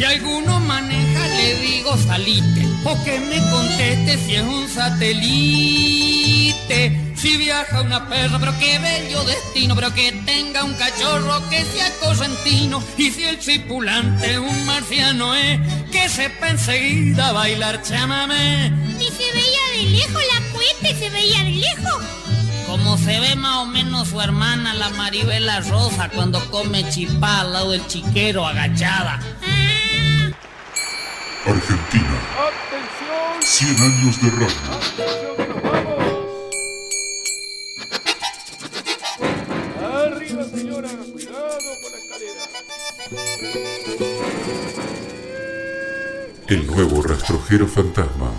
Si 0.00 0.06
alguno 0.06 0.58
maneja, 0.60 1.28
le 1.28 1.56
digo, 1.56 1.94
salite, 1.98 2.66
o 2.84 3.04
que 3.04 3.20
me 3.20 3.36
conteste 3.50 4.16
si 4.24 4.36
es 4.36 4.42
un 4.42 4.66
satélite. 4.66 6.32
Si 7.14 7.36
viaja 7.36 7.82
una 7.82 8.08
perra, 8.08 8.38
pero 8.38 8.58
qué 8.58 8.78
bello 8.78 9.22
destino, 9.24 9.74
pero 9.74 9.92
que 9.92 10.12
tenga 10.24 10.64
un 10.64 10.72
cachorro 10.72 11.46
que 11.50 11.66
sea 11.66 11.92
correntino. 12.00 12.82
Y 12.96 13.10
si 13.10 13.24
el 13.24 13.38
tripulante 13.40 14.38
un 14.38 14.64
marciano 14.64 15.34
es, 15.34 15.60
que 15.92 16.08
sepa 16.08 16.48
enseguida 16.48 17.32
bailar 17.32 17.82
chamamé. 17.82 18.72
Y 18.98 19.04
se 19.04 19.30
veía 19.34 19.60
de 19.76 19.82
lejos 19.98 20.22
la 20.32 20.40
cuete, 20.50 20.98
se 20.98 21.10
veía 21.10 21.44
de 21.44 21.50
lejos. 21.50 22.02
Como 22.66 22.96
se 22.96 23.20
ve 23.20 23.36
más 23.36 23.56
o 23.56 23.66
menos 23.66 24.08
su 24.08 24.18
hermana, 24.18 24.72
la 24.72 24.88
Maribela 24.88 25.60
Rosa, 25.60 26.08
cuando 26.08 26.40
come 26.50 26.88
chipá 26.88 27.40
al 27.42 27.52
lado 27.52 27.72
del 27.72 27.86
chiquero 27.86 28.46
agachada. 28.46 29.20
Argentina. 31.46 32.20
100 33.40 33.76
años 33.82 34.20
de 34.20 34.30
radio. 34.30 34.60
Arriba, 40.04 40.44
señora, 40.44 40.90
cuidado 41.12 41.70
con 41.82 41.92
la 41.92 41.98
escalera. 41.98 42.44
El 46.48 46.66
nuevo 46.66 47.02
rastrojero 47.02 47.66
fantasma. 47.66 48.32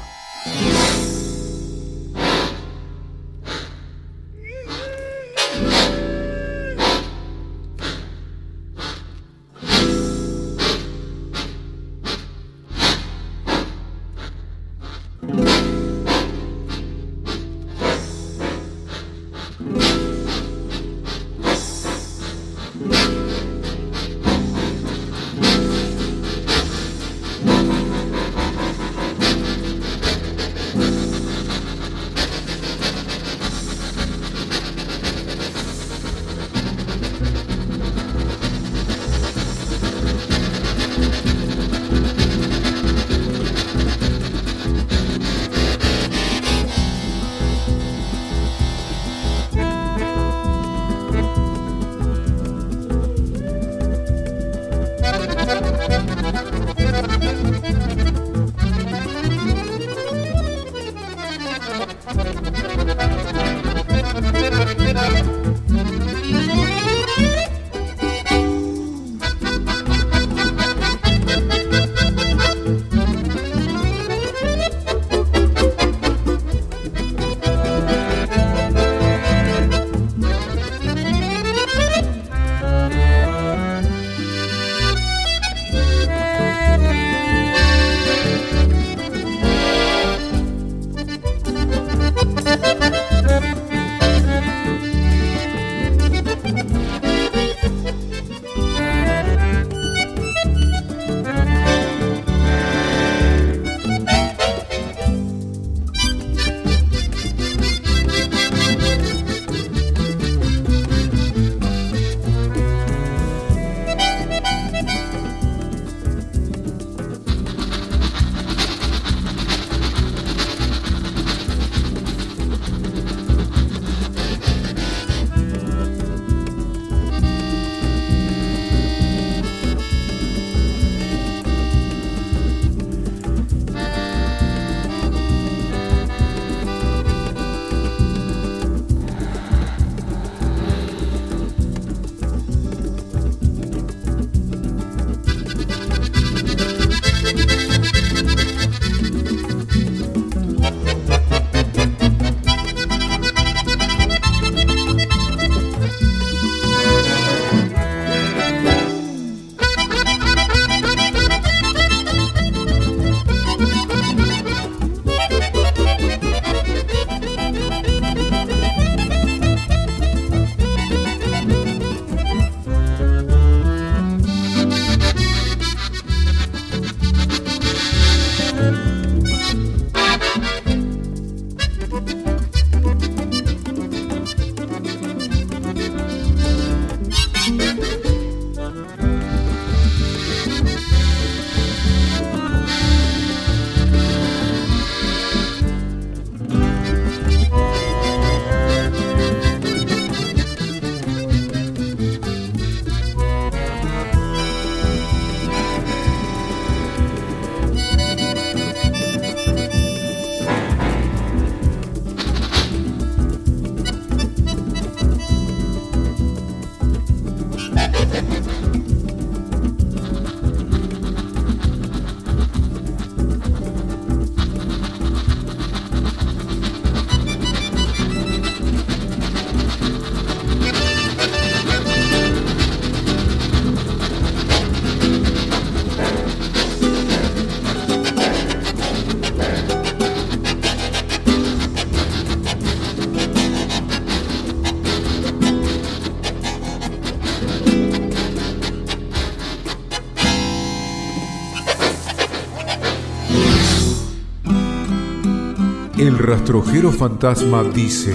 El 256.02 256.18
rastrojero 256.18 256.92
fantasma 256.92 257.62
dice, 257.64 258.12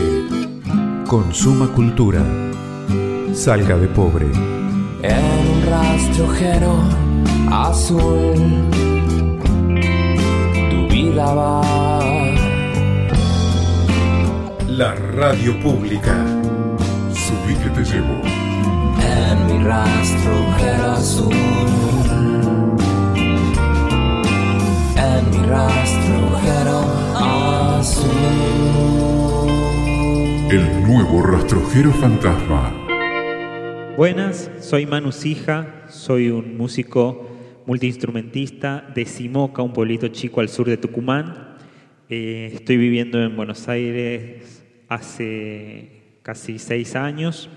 consuma 1.06 1.68
cultura, 1.68 2.20
salga 3.32 3.76
de 3.78 3.86
pobre. 3.86 4.26
En 5.02 5.24
un 5.54 5.62
rastrojero 5.70 6.78
azul, 7.48 8.34
tu 10.68 10.92
vida 10.92 11.32
va. 11.32 11.62
La 14.66 14.96
radio 14.96 15.56
pública. 15.60 16.26
Subí 17.12 17.54
que 17.54 17.70
te 17.70 17.84
llevo. 17.84 18.20
En 19.00 19.46
mi 19.46 19.64
rastrojero 19.64 20.90
azul. 20.90 21.32
En 24.96 25.30
mi 25.30 25.46
rastrojero 25.46 26.78
azul. 26.78 27.15
El 30.50 30.82
nuevo 30.82 31.20
rastrojero 31.20 31.92
fantasma. 31.92 32.72
Buenas, 33.98 34.50
soy 34.60 34.86
Manu 34.86 35.12
Sija, 35.12 35.84
soy 35.86 36.30
un 36.30 36.56
músico 36.56 37.28
multiinstrumentista 37.66 38.80
de 38.94 39.04
Simoca, 39.04 39.60
un 39.60 39.74
pueblito 39.74 40.08
chico 40.08 40.40
al 40.40 40.48
sur 40.48 40.66
de 40.66 40.78
Tucumán. 40.78 41.58
Eh, 42.08 42.52
estoy 42.54 42.78
viviendo 42.78 43.22
en 43.22 43.36
Buenos 43.36 43.68
Aires 43.68 44.64
hace 44.88 46.20
casi 46.22 46.58
seis 46.58 46.96
años. 46.96 47.50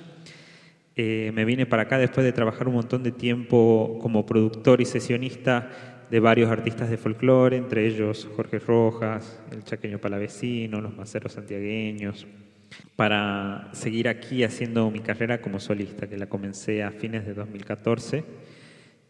Eh, 0.97 1.31
me 1.33 1.45
vine 1.45 1.65
para 1.65 1.83
acá 1.83 1.97
después 1.97 2.25
de 2.25 2.33
trabajar 2.33 2.67
un 2.67 2.73
montón 2.73 3.03
de 3.03 3.13
tiempo 3.13 3.97
como 4.01 4.25
productor 4.25 4.81
y 4.81 4.85
sesionista 4.85 5.88
de 6.09 6.19
varios 6.19 6.49
artistas 6.49 6.89
de 6.89 6.97
folclore, 6.97 7.57
entre 7.57 7.85
ellos 7.85 8.27
Jorge 8.35 8.59
Rojas, 8.59 9.39
el 9.51 9.63
chaqueño 9.63 9.99
palavecino, 9.99 10.81
los 10.81 10.95
maceros 10.95 11.33
santiagueños, 11.33 12.25
para 12.95 13.69
seguir 13.73 14.07
aquí 14.07 14.43
haciendo 14.43 14.89
mi 14.89 14.99
carrera 14.99 15.41
como 15.41 15.59
solista, 15.59 16.07
que 16.07 16.17
la 16.17 16.27
comencé 16.27 16.83
a 16.83 16.91
fines 16.91 17.25
de 17.25 17.33
2014. 17.33 18.23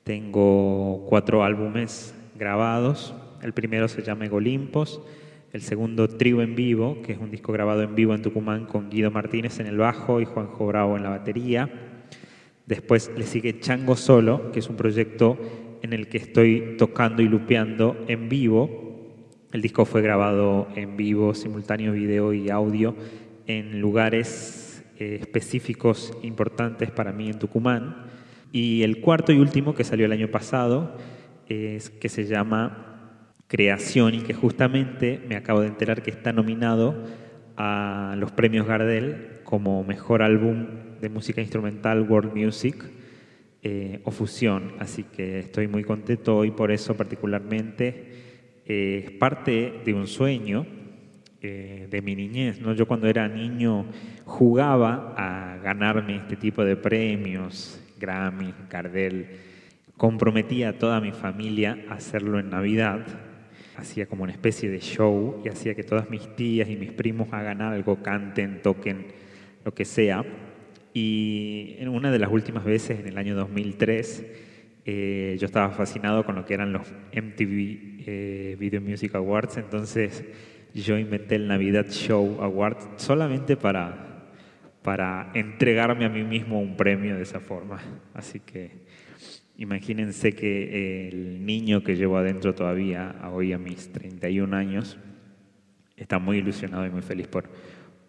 Tengo 0.03 1.05
cuatro 1.07 1.43
álbumes 1.43 2.13
grabados. 2.35 3.13
El 3.41 3.53
primero 3.53 3.87
se 3.87 4.01
llama 4.01 4.25
Egolimpos, 4.25 5.01
el 5.53 5.61
segundo 5.61 6.09
Trio 6.09 6.41
en 6.41 6.55
Vivo, 6.55 7.01
que 7.01 7.13
es 7.13 7.19
un 7.19 7.31
disco 7.31 7.53
grabado 7.53 7.81
en 7.81 7.95
vivo 7.95 8.13
en 8.13 8.21
Tucumán 8.21 8.65
con 8.65 8.89
Guido 8.89 9.09
Martínez 9.09 9.59
en 9.59 9.67
el 9.67 9.77
bajo 9.77 10.19
y 10.19 10.25
Juanjo 10.25 10.67
Bravo 10.67 10.97
en 10.97 11.03
la 11.03 11.09
batería. 11.09 11.69
Después 12.65 13.09
le 13.17 13.25
sigue 13.25 13.59
Chango 13.59 13.95
Solo, 13.95 14.51
que 14.51 14.59
es 14.59 14.69
un 14.69 14.75
proyecto 14.75 15.37
en 15.81 15.93
el 15.93 16.07
que 16.07 16.17
estoy 16.17 16.75
tocando 16.77 17.21
y 17.21 17.27
lupeando 17.27 18.05
en 18.07 18.29
vivo. 18.29 18.89
El 19.51 19.61
disco 19.61 19.85
fue 19.85 20.01
grabado 20.01 20.67
en 20.75 20.97
vivo, 20.97 21.33
simultáneo 21.33 21.93
video 21.93 22.33
y 22.33 22.49
audio, 22.49 22.95
en 23.47 23.81
lugares 23.81 24.83
eh, 24.99 25.17
específicos 25.19 26.13
importantes 26.23 26.91
para 26.91 27.11
mí 27.11 27.29
en 27.29 27.39
Tucumán. 27.39 28.05
Y 28.51 28.83
el 28.83 29.01
cuarto 29.01 29.31
y 29.31 29.39
último, 29.39 29.73
que 29.73 29.83
salió 29.83 30.05
el 30.05 30.11
año 30.11 30.29
pasado, 30.29 30.95
es 31.47 31.89
que 31.89 32.09
se 32.09 32.25
llama 32.25 33.25
Creación 33.47 34.13
y 34.15 34.19
que 34.19 34.33
justamente 34.33 35.21
me 35.27 35.35
acabo 35.35 35.61
de 35.61 35.67
enterar 35.67 36.03
que 36.03 36.11
está 36.11 36.33
nominado 36.33 37.03
a 37.57 38.15
los 38.17 38.31
premios 38.31 38.67
Gardel 38.67 39.39
como 39.43 39.83
mejor 39.83 40.21
álbum 40.21 40.67
de 41.01 41.09
música 41.09 41.41
instrumental 41.41 42.05
World 42.09 42.35
Music 42.35 42.98
eh, 43.61 44.01
o 44.03 44.11
fusión. 44.11 44.73
Así 44.79 45.03
que 45.03 45.39
estoy 45.39 45.67
muy 45.67 45.83
contento 45.83 46.37
hoy 46.37 46.51
por 46.51 46.71
eso 46.71 46.95
particularmente. 46.95 48.11
Eh, 48.65 49.03
es 49.05 49.11
parte 49.11 49.81
de 49.83 49.93
un 49.93 50.07
sueño 50.07 50.65
eh, 51.41 51.87
de 51.89 52.01
mi 52.01 52.15
niñez. 52.15 52.59
¿no? 52.61 52.73
Yo 52.73 52.87
cuando 52.87 53.07
era 53.07 53.27
niño 53.27 53.85
jugaba 54.25 55.13
a 55.17 55.57
ganarme 55.57 56.17
este 56.17 56.35
tipo 56.35 56.63
de 56.63 56.75
premios, 56.75 57.81
Grammy, 57.99 58.53
Gardel. 58.69 59.27
Comprometía 59.97 60.69
a 60.69 60.73
toda 60.73 61.01
mi 61.01 61.11
familia 61.11 61.85
a 61.89 61.95
hacerlo 61.95 62.39
en 62.39 62.49
Navidad 62.49 63.05
hacía 63.79 64.05
como 64.05 64.23
una 64.23 64.31
especie 64.33 64.69
de 64.69 64.79
show 64.79 65.41
y 65.43 65.49
hacía 65.49 65.73
que 65.73 65.83
todas 65.83 66.09
mis 66.09 66.35
tías 66.35 66.69
y 66.69 66.75
mis 66.75 66.91
primos 66.91 67.29
hagan 67.31 67.61
algo, 67.61 68.01
canten, 68.03 68.61
toquen, 68.61 69.07
lo 69.63 69.73
que 69.73 69.85
sea. 69.85 70.23
Y 70.93 71.75
en 71.79 71.89
una 71.89 72.11
de 72.11 72.19
las 72.19 72.31
últimas 72.31 72.63
veces, 72.63 72.99
en 72.99 73.07
el 73.07 73.17
año 73.17 73.35
2003, 73.35 74.25
eh, 74.85 75.37
yo 75.39 75.45
estaba 75.45 75.69
fascinado 75.71 76.25
con 76.25 76.35
lo 76.35 76.45
que 76.45 76.53
eran 76.53 76.73
los 76.73 76.91
MTV 77.13 78.03
eh, 78.07 78.57
Video 78.59 78.81
Music 78.81 79.13
Awards, 79.15 79.57
entonces 79.57 80.23
yo 80.73 80.97
inventé 80.97 81.35
el 81.35 81.47
Navidad 81.47 81.87
Show 81.89 82.41
Award 82.41 82.97
solamente 82.97 83.55
para, 83.55 84.29
para 84.81 85.31
entregarme 85.33 86.05
a 86.05 86.09
mí 86.09 86.23
mismo 86.23 86.59
un 86.59 86.75
premio 86.75 87.15
de 87.15 87.23
esa 87.23 87.39
forma. 87.39 87.79
Así 88.13 88.39
que 88.39 88.87
Imagínense 89.59 90.31
que 90.31 91.09
el 91.09 91.45
niño 91.45 91.83
que 91.83 91.97
llevo 91.97 92.15
adentro 92.15 92.55
todavía, 92.55 93.13
hoy 93.29 93.51
a 93.51 93.57
mis 93.57 93.91
31 93.91 94.55
años, 94.55 94.97
está 95.97 96.17
muy 96.17 96.37
ilusionado 96.37 96.85
y 96.85 96.89
muy 96.89 97.01
feliz 97.01 97.27
por, 97.27 97.49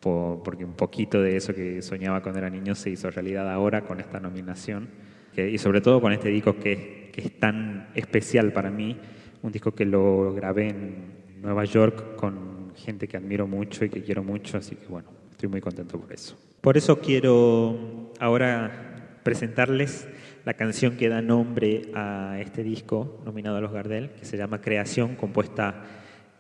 porque 0.01 0.65
un 0.65 0.73
poquito 0.73 1.21
de 1.21 1.37
eso 1.37 1.55
que 1.55 1.83
soñaba 1.83 2.23
cuando 2.23 2.39
era 2.39 2.51
niño 2.51 2.75
se 2.75 2.91
hizo 2.91 3.11
realidad 3.11 3.51
ahora 3.51 3.83
con 3.83 4.01
esta 4.01 4.19
nominación. 4.21 4.89
y 5.37 5.59
sobre 5.59 5.81
todo 5.81 6.01
con 6.01 6.13
este 6.13 6.29
disco 6.29 6.57
que, 6.57 7.11
que, 7.13 7.21
es 7.21 7.39
tan 7.39 7.89
especial 7.95 8.53
para 8.53 8.71
mí, 8.71 8.97
un 9.43 9.53
disco 9.53 9.73
que 9.73 9.85
lo 9.85 10.35
grabé 10.35 10.71
en 10.71 11.41
Nueva 11.41 11.65
York 11.65 12.17
con 12.17 12.73
gente 12.75 13.07
que 13.09 13.17
admiro 13.17 13.47
mucho 13.47 13.85
y 13.85 13.91
que 13.91 14.03
quiero 14.03 14.23
mucho, 14.23 14.59
así 14.59 14.77
que 14.77 14.87
bueno, 14.87 15.09
estoy 15.31 15.49
muy 15.49 15.61
contento 15.61 15.99
por 15.99 16.13
eso. 16.13 16.37
Por 16.61 16.77
eso 16.77 16.99
quiero 16.99 18.13
ahora 18.19 19.19
presentarles 19.23 20.09
la 20.45 20.55
canción 20.55 20.97
que 20.97 21.09
da 21.09 21.23
nombre 21.23 21.91
a 21.95 22.39
este 22.41 22.63
disco 22.63 23.21
nominado 23.25 23.57
a 23.57 23.61
los 23.61 23.73
Gardel, 23.73 24.11
que 24.11 24.25
se 24.25 24.37
llama 24.37 24.61
Creación, 24.61 25.17
compuesta 25.17 25.85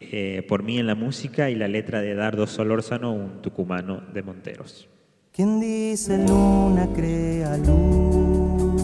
eh, 0.01 0.45
por 0.49 0.63
mí 0.63 0.79
en 0.79 0.87
la 0.87 0.95
música 0.95 1.51
y 1.51 1.55
la 1.55 1.69
letra 1.69 2.01
de 2.01 2.15
Dardo 2.15 2.47
Solórzano, 2.47 3.13
un 3.13 3.43
tucumano 3.43 4.01
de 4.15 4.23
Monteros. 4.23 4.89
¿Quién 5.33 5.61
dice 5.61 6.19
luna 6.27 6.89
crea 6.95 7.57
luz 7.59 8.81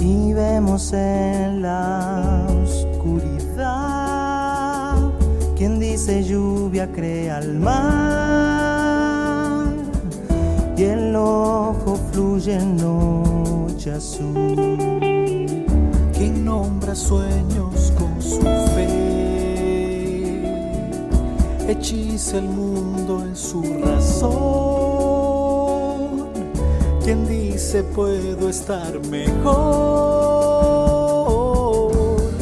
y 0.00 0.32
vemos 0.32 0.92
en 0.92 1.62
la 1.62 2.46
oscuridad? 2.62 3.98
¿Quién 5.56 5.80
dice 5.80 6.22
lluvia 6.24 6.90
crea 6.92 7.40
el 7.40 7.58
mar 7.58 8.54
y 10.76 10.84
el 10.84 11.16
ojo 11.16 11.96
fluye 12.12 12.54
en 12.54 12.76
noche 12.76 13.90
azul? 13.90 14.78
¿Quién 16.14 16.44
nombra 16.44 16.94
sueños 16.94 17.77
fe? 18.74 18.88
Hechiza 21.68 22.38
el 22.38 22.48
mundo 22.48 23.22
en 23.22 23.36
su 23.36 23.62
razón. 23.84 24.38
¿Quién 27.04 27.26
dice 27.26 27.82
puedo 27.82 28.48
estar 28.48 28.98
mejor? 29.10 29.48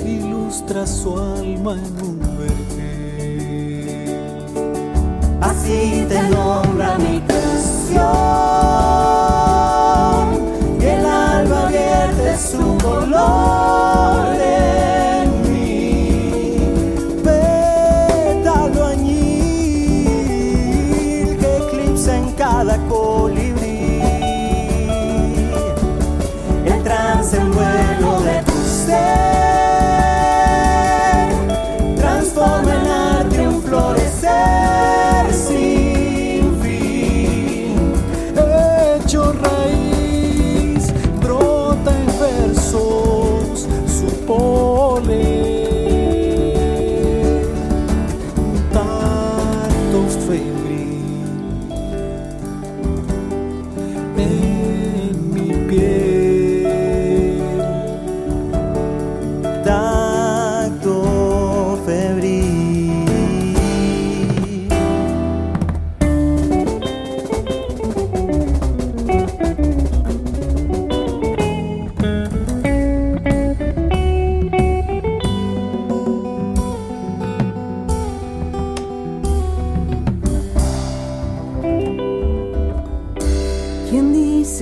Ilustra 0.04 0.86
su 0.86 1.18
alma 1.18 1.72
en 1.74 2.02
un 2.04 2.18
vergel. 2.38 3.76
Así 5.40 6.04
te 6.08 6.22
nombra 6.30 6.98
mi 6.98 7.20
canción. 7.20 8.06
Y 10.80 10.84
el 10.84 11.06
alba 11.06 11.66
vierte 11.68 12.36
su 12.38 12.76
color 12.78 13.85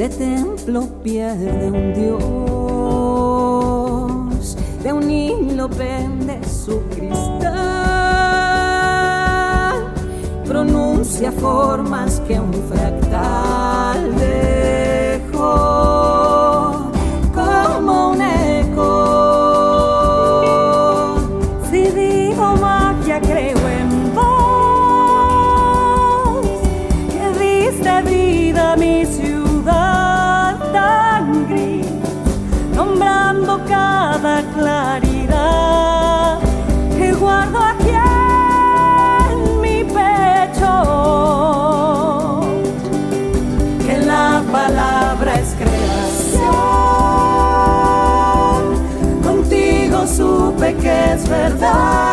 bendice 0.05 0.09
templo 0.09 0.89
pierde 1.03 1.71
un 1.71 1.95
dios, 1.95 2.19
de 4.83 4.93
un 4.93 5.11
hilo 5.11 5.69
pende 5.69 6.41
su 6.45 6.83
cristal, 6.89 7.55
pronuncia 10.47 11.33
formas 11.33 12.21
que 12.27 12.39
un 12.39 12.53
fractal 12.53 14.15
es 51.65 52.04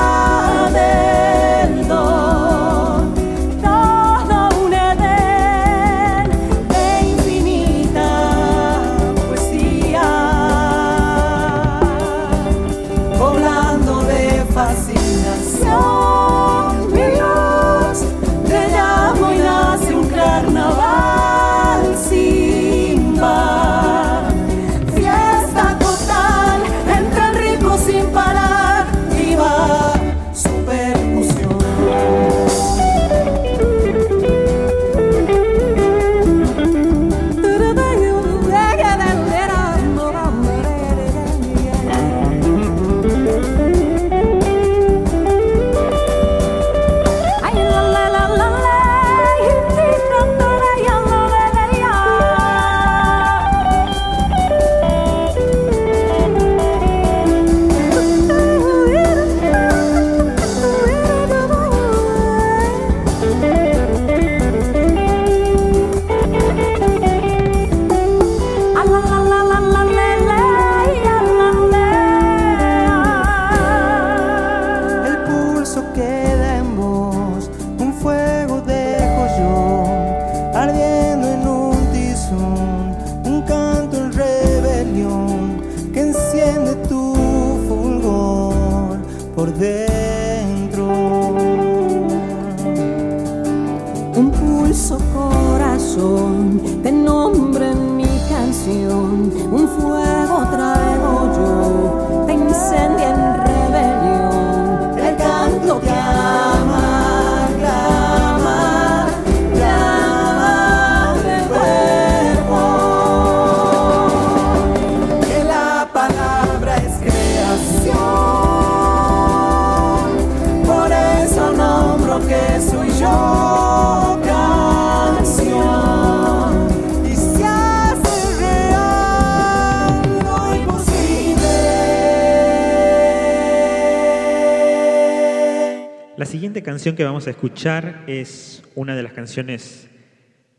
canción 136.81 136.95
que 136.95 137.03
vamos 137.03 137.27
a 137.27 137.29
escuchar 137.29 138.05
es 138.07 138.63
una 138.73 138.95
de 138.95 139.03
las 139.03 139.13
canciones 139.13 139.87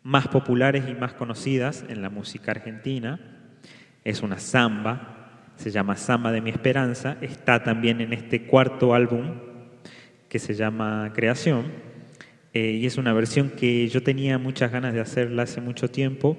más 0.05 0.29
populares 0.29 0.85
y 0.89 0.95
más 0.95 1.15
conocidas 1.15 1.85
en 1.89 2.01
la 2.01 2.11
música 2.11 2.53
argentina. 2.53 3.19
Es 4.05 4.23
una 4.23 4.39
samba, 4.39 5.51
se 5.57 5.73
llama 5.73 5.97
Samba 5.97 6.31
de 6.31 6.41
mi 6.41 6.51
Esperanza. 6.51 7.17
Está 7.23 7.65
también 7.65 8.01
en 8.01 8.13
este 8.13 8.47
cuarto 8.47 8.95
álbum 8.95 9.33
que 10.29 10.39
se 10.39 10.55
llama 10.55 11.11
Creación. 11.13 11.73
Eh, 12.55 12.79
y 12.81 12.87
es 12.87 12.99
una 12.99 13.13
versión 13.13 13.51
que 13.51 13.89
yo 13.89 14.05
tenía 14.05 14.39
muchas 14.39 14.71
ganas 14.71 14.95
de 14.95 15.01
hacerla 15.01 15.43
hace 15.43 15.61
mucho 15.61 15.91
tiempo, 15.91 16.39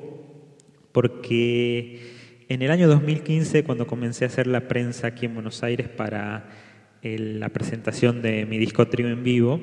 porque 0.93 2.45
en 2.47 2.61
el 2.61 2.71
año 2.71 2.87
2015, 2.87 3.65
cuando 3.65 3.85
comencé 3.85 4.23
a 4.23 4.27
hacer 4.27 4.47
la 4.47 4.69
prensa 4.69 5.07
aquí 5.07 5.25
en 5.25 5.33
Buenos 5.33 5.61
Aires 5.61 5.89
para 5.89 6.62
el- 7.03 7.39
la 7.39 7.49
presentación 7.49 8.21
de 8.21 8.45
mi 8.45 8.57
disco 8.57 8.87
Trío 8.87 9.09
en 9.09 9.23
Vivo, 9.23 9.59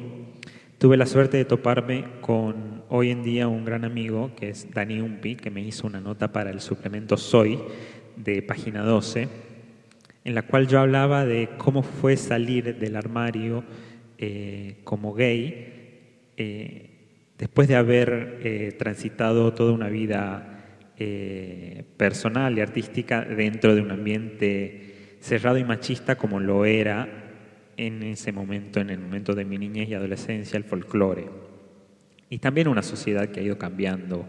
tuve 0.79 0.97
la 0.97 1.07
suerte 1.07 1.39
de 1.39 1.45
toparme 1.47 2.05
con 2.21 2.83
hoy 2.91 3.11
en 3.11 3.23
día 3.23 3.49
un 3.49 3.65
gran 3.65 3.85
amigo, 3.85 4.33
que 4.37 4.51
es 4.51 4.71
Dani 4.73 5.01
Umpi, 5.01 5.37
que 5.37 5.51
me 5.51 5.63
hizo 5.63 5.87
una 5.87 6.01
nota 6.01 6.33
para 6.33 6.51
el 6.51 6.61
suplemento 6.61 7.17
Soy 7.17 7.59
de 8.17 8.43
página 8.43 8.83
12, 8.83 9.29
en 10.25 10.35
la 10.35 10.43
cual 10.43 10.69
yo 10.69 10.81
hablaba 10.81 11.25
de 11.25 11.49
cómo 11.57 11.83
fue 11.83 12.17
salir 12.17 12.77
del 12.79 12.95
armario 12.97 13.65
eh, 14.19 14.77
como 14.85 15.15
gay 15.15 15.69
eh, 16.37 16.91
después 17.39 17.69
de 17.69 17.77
haber 17.77 18.39
eh, 18.43 18.73
transitado 18.79 19.55
toda 19.55 19.73
una 19.73 19.89
vida 19.89 20.59
eh, 20.99 21.85
personal 21.97 22.57
y 22.59 22.61
artística 22.61 23.23
dentro 23.25 23.75
de 23.75 23.81
un 23.81 23.91
ambiente 23.91 25.17
cerrado 25.21 25.57
y 25.57 25.65
machista 25.65 26.17
como 26.17 26.39
lo 26.39 26.67
era 26.67 27.30
en 27.87 28.03
ese 28.03 28.31
momento, 28.31 28.79
en 28.79 28.91
el 28.91 28.99
momento 28.99 29.35
de 29.35 29.47
mi 29.47 29.57
niñez 29.57 29.89
y 29.89 29.95
adolescencia, 29.95 30.59
el 30.59 30.65
folclore. 30.65 31.31
Y 32.29 32.37
también 32.37 32.69
una 32.69 32.83
sociedad 32.83 33.31
que 33.31 33.41
ha 33.41 33.43
ido 33.43 33.57
cambiando, 33.57 34.27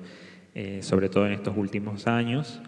eh, 0.56 0.80
sobre 0.82 1.10
todo 1.10 1.28
en 1.28 1.34
estos 1.34 1.58
últimos 1.58 2.08
años. 2.08 2.62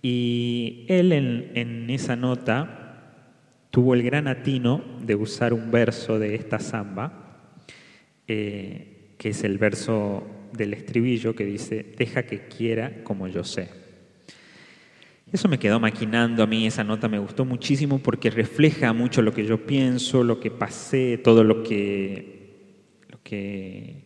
Y 0.00 0.86
él 0.88 1.12
en, 1.12 1.90
esa 1.90 2.16
nota 2.16 3.12
tuvo 3.70 3.92
el 3.92 4.02
gran 4.02 4.26
atino 4.26 4.82
de 5.04 5.14
usar 5.14 5.52
un 5.52 5.70
verso 5.70 6.18
de 6.18 6.34
esta 6.36 6.58
samba, 6.58 7.50
eh, 8.26 9.12
que 9.18 9.28
es 9.28 9.44
el 9.44 9.58
verso 9.58 10.26
del 10.54 10.72
estribillo 10.72 11.34
que 11.34 11.44
dice, 11.44 11.84
deja 11.98 12.22
que 12.22 12.48
quiera 12.48 13.04
como 13.04 13.28
yo 13.28 13.44
sé. 13.44 13.83
Eso 15.34 15.48
me 15.48 15.58
quedó 15.58 15.80
maquinando 15.80 16.44
a 16.44 16.46
mí, 16.46 16.64
esa 16.64 16.84
nota 16.84 17.08
me 17.08 17.18
gustó 17.18 17.44
muchísimo 17.44 17.98
porque 17.98 18.30
refleja 18.30 18.92
mucho 18.92 19.20
lo 19.20 19.34
que 19.34 19.44
yo 19.44 19.66
pienso, 19.66 20.22
lo 20.22 20.38
que 20.38 20.52
pasé, 20.52 21.18
todo 21.18 21.42
lo 21.42 21.64
que, 21.64 23.00
lo 23.08 23.20
que 23.24 24.04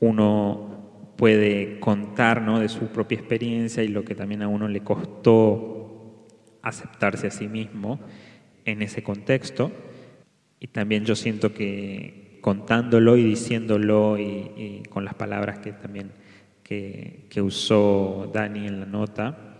uno 0.00 1.12
puede 1.18 1.78
contar 1.80 2.40
¿no? 2.40 2.60
de 2.60 2.70
su 2.70 2.86
propia 2.86 3.18
experiencia 3.18 3.82
y 3.82 3.88
lo 3.88 4.06
que 4.06 4.14
también 4.14 4.40
a 4.40 4.48
uno 4.48 4.66
le 4.66 4.80
costó 4.80 6.24
aceptarse 6.62 7.26
a 7.26 7.30
sí 7.30 7.46
mismo 7.46 8.00
en 8.64 8.80
ese 8.80 9.02
contexto. 9.02 9.70
Y 10.60 10.68
también 10.68 11.04
yo 11.04 11.14
siento 11.14 11.52
que 11.52 12.38
contándolo 12.40 13.18
y 13.18 13.22
diciéndolo 13.22 14.16
y, 14.18 14.82
con 14.88 15.04
las 15.04 15.12
palabras 15.12 15.58
que 15.58 15.72
también 15.72 16.12
que, 16.62 17.26
que 17.28 17.42
usó 17.42 18.30
Dani 18.32 18.66
en 18.66 18.80
la 18.80 18.86
nota, 18.86 19.50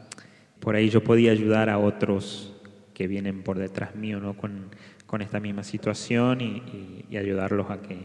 por 0.65 0.77
ahí 0.77 0.89
yo 0.89 1.05
podía 1.05 1.31
ayudar 1.31 1.69
a 1.69 1.79
otros 1.79 2.57
que 2.95 3.07
vienen 3.07 3.43
por 3.43 3.59
detrás 3.59 3.95
mío 3.95 4.19
¿no? 4.19 4.35
con, 4.35 4.71
con 5.07 5.21
esta 5.21 5.39
misma 5.39 5.63
situación 5.63 6.41
y, 6.41 6.45
y, 6.45 7.05
y 7.11 7.17
ayudarlos 7.19 7.71
a 7.71 7.83
que, 7.83 7.99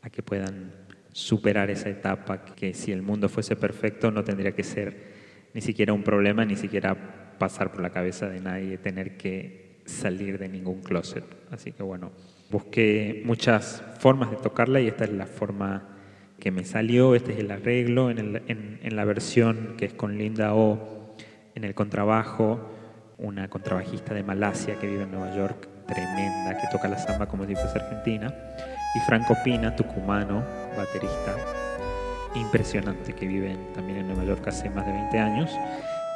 a 0.00 0.08
que 0.08 0.22
puedan 0.22 0.72
superar 1.12 1.70
esa 1.70 1.90
etapa 1.90 2.46
que 2.46 2.72
si 2.72 2.92
el 2.92 3.02
mundo 3.02 3.28
fuese 3.28 3.56
perfecto 3.56 4.10
no 4.10 4.24
tendría 4.24 4.52
que 4.52 4.64
ser 4.64 5.12
ni 5.52 5.60
siquiera 5.60 5.92
un 5.92 6.02
problema, 6.02 6.46
ni 6.46 6.56
siquiera 6.56 7.36
pasar 7.38 7.70
por 7.70 7.82
la 7.82 7.90
cabeza 7.90 8.26
de 8.26 8.40
nadie 8.40 8.78
tener 8.78 9.18
que 9.18 9.82
salir 9.84 10.38
de 10.38 10.48
ningún 10.48 10.80
closet. 10.80 11.24
Así 11.50 11.72
que 11.72 11.82
bueno, 11.82 12.10
busqué 12.50 13.20
muchas 13.26 13.84
formas 13.98 14.30
de 14.30 14.38
tocarla 14.38 14.80
y 14.80 14.88
esta 14.88 15.04
es 15.04 15.12
la 15.12 15.26
forma 15.26 15.90
que 16.40 16.50
me 16.50 16.64
salió, 16.64 17.14
este 17.14 17.34
es 17.34 17.40
el 17.40 17.50
arreglo 17.50 18.10
en, 18.10 18.18
el, 18.18 18.42
en, 18.48 18.80
en 18.82 18.96
la 18.96 19.04
versión 19.04 19.74
que 19.76 19.84
es 19.84 19.92
con 19.92 20.16
Linda 20.16 20.54
O 20.54 21.01
en 21.54 21.64
el 21.64 21.74
contrabajo, 21.74 22.60
una 23.18 23.48
contrabajista 23.48 24.14
de 24.14 24.22
Malasia 24.22 24.78
que 24.78 24.86
vive 24.86 25.02
en 25.04 25.10
Nueva 25.12 25.34
York, 25.34 25.68
tremenda, 25.86 26.58
que 26.58 26.66
toca 26.70 26.88
la 26.88 26.98
samba 26.98 27.26
como 27.26 27.46
si 27.46 27.54
fuese 27.54 27.78
argentina, 27.78 28.34
y 28.94 29.00
Franco 29.00 29.36
Pina, 29.44 29.74
tucumano, 29.74 30.42
baterista 30.76 31.36
impresionante 32.34 33.12
que 33.12 33.26
vive 33.26 33.56
también 33.74 33.98
en 33.98 34.06
Nueva 34.08 34.24
York 34.24 34.46
hace 34.46 34.70
más 34.70 34.86
de 34.86 34.92
20 34.92 35.18
años. 35.18 35.50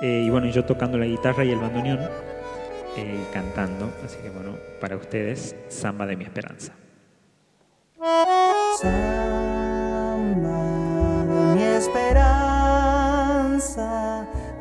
Eh, 0.03 0.25
y 0.27 0.31
bueno, 0.31 0.47
yo 0.49 0.65
tocando 0.65 0.99
la 0.99 1.07
guitarra 1.07 1.45
y 1.45 1.51
el 1.53 1.59
bandoneón, 1.59 2.01
eh, 2.97 3.27
cantando. 3.33 3.91
Así 4.05 4.19
que 4.23 4.31
bueno, 4.31 4.57
para 4.81 4.97
ustedes, 4.97 5.57
Samba 5.69 6.07
de 6.07 6.17
mi 6.17 6.25
Esperanza. 6.25 6.73
Samba 8.81 8.95
de 11.25 11.55
mi 11.55 11.63
esperanza, 11.63 12.26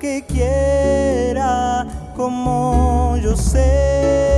Que 0.00 0.24
quiera 0.26 1.86
como 2.16 3.18
yo 3.22 3.36
sé. 3.36 4.29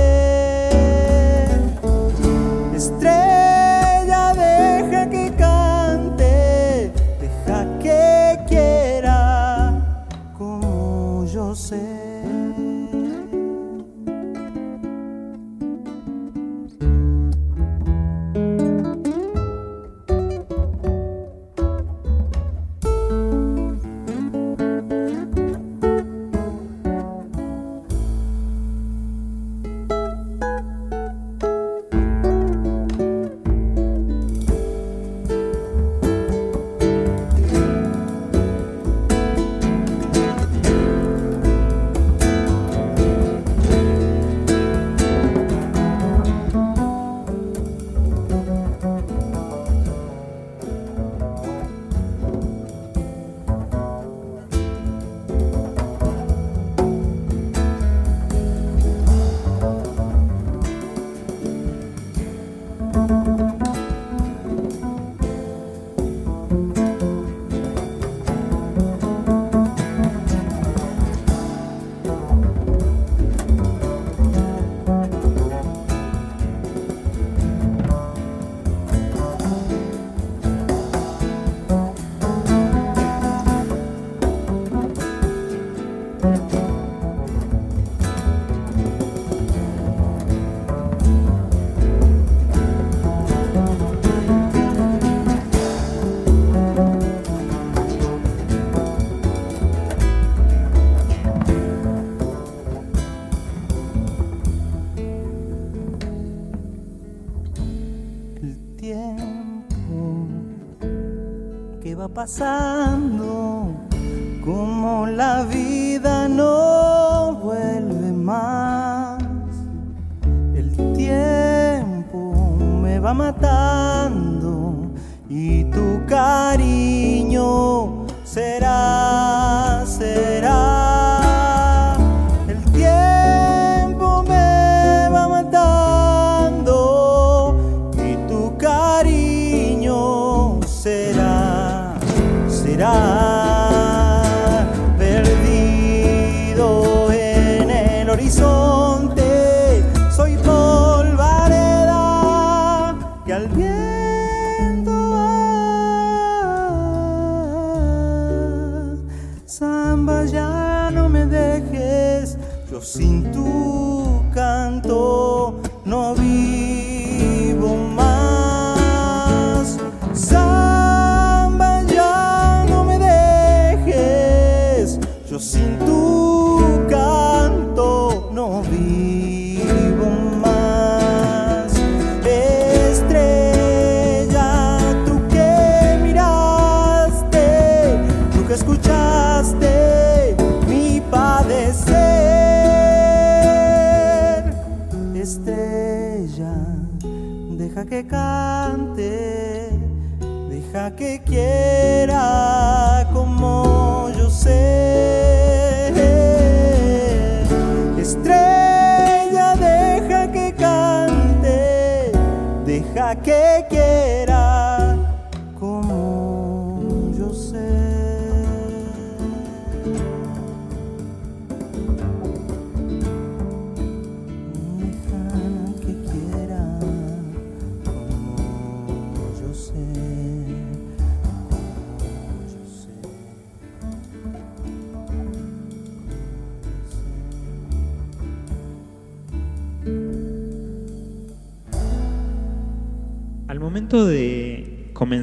Que 112.13 112.92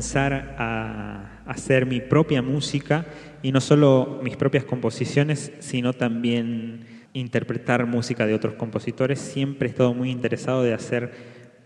comenzar 0.01 0.55
a 0.57 1.43
hacer 1.45 1.85
mi 1.85 2.01
propia 2.01 2.41
música, 2.41 3.05
y 3.43 3.53
no 3.53 3.61
solo 3.61 4.19
mis 4.23 4.35
propias 4.35 4.65
composiciones, 4.65 5.53
sino 5.59 5.93
también 5.93 6.87
interpretar 7.13 7.85
música 7.85 8.25
de 8.25 8.33
otros 8.33 8.55
compositores, 8.55 9.19
siempre 9.19 9.69
he 9.69 9.71
estado 9.71 9.93
muy 9.93 10.11
interesado 10.11 10.63
de 10.63 10.73
hacer 10.73 11.13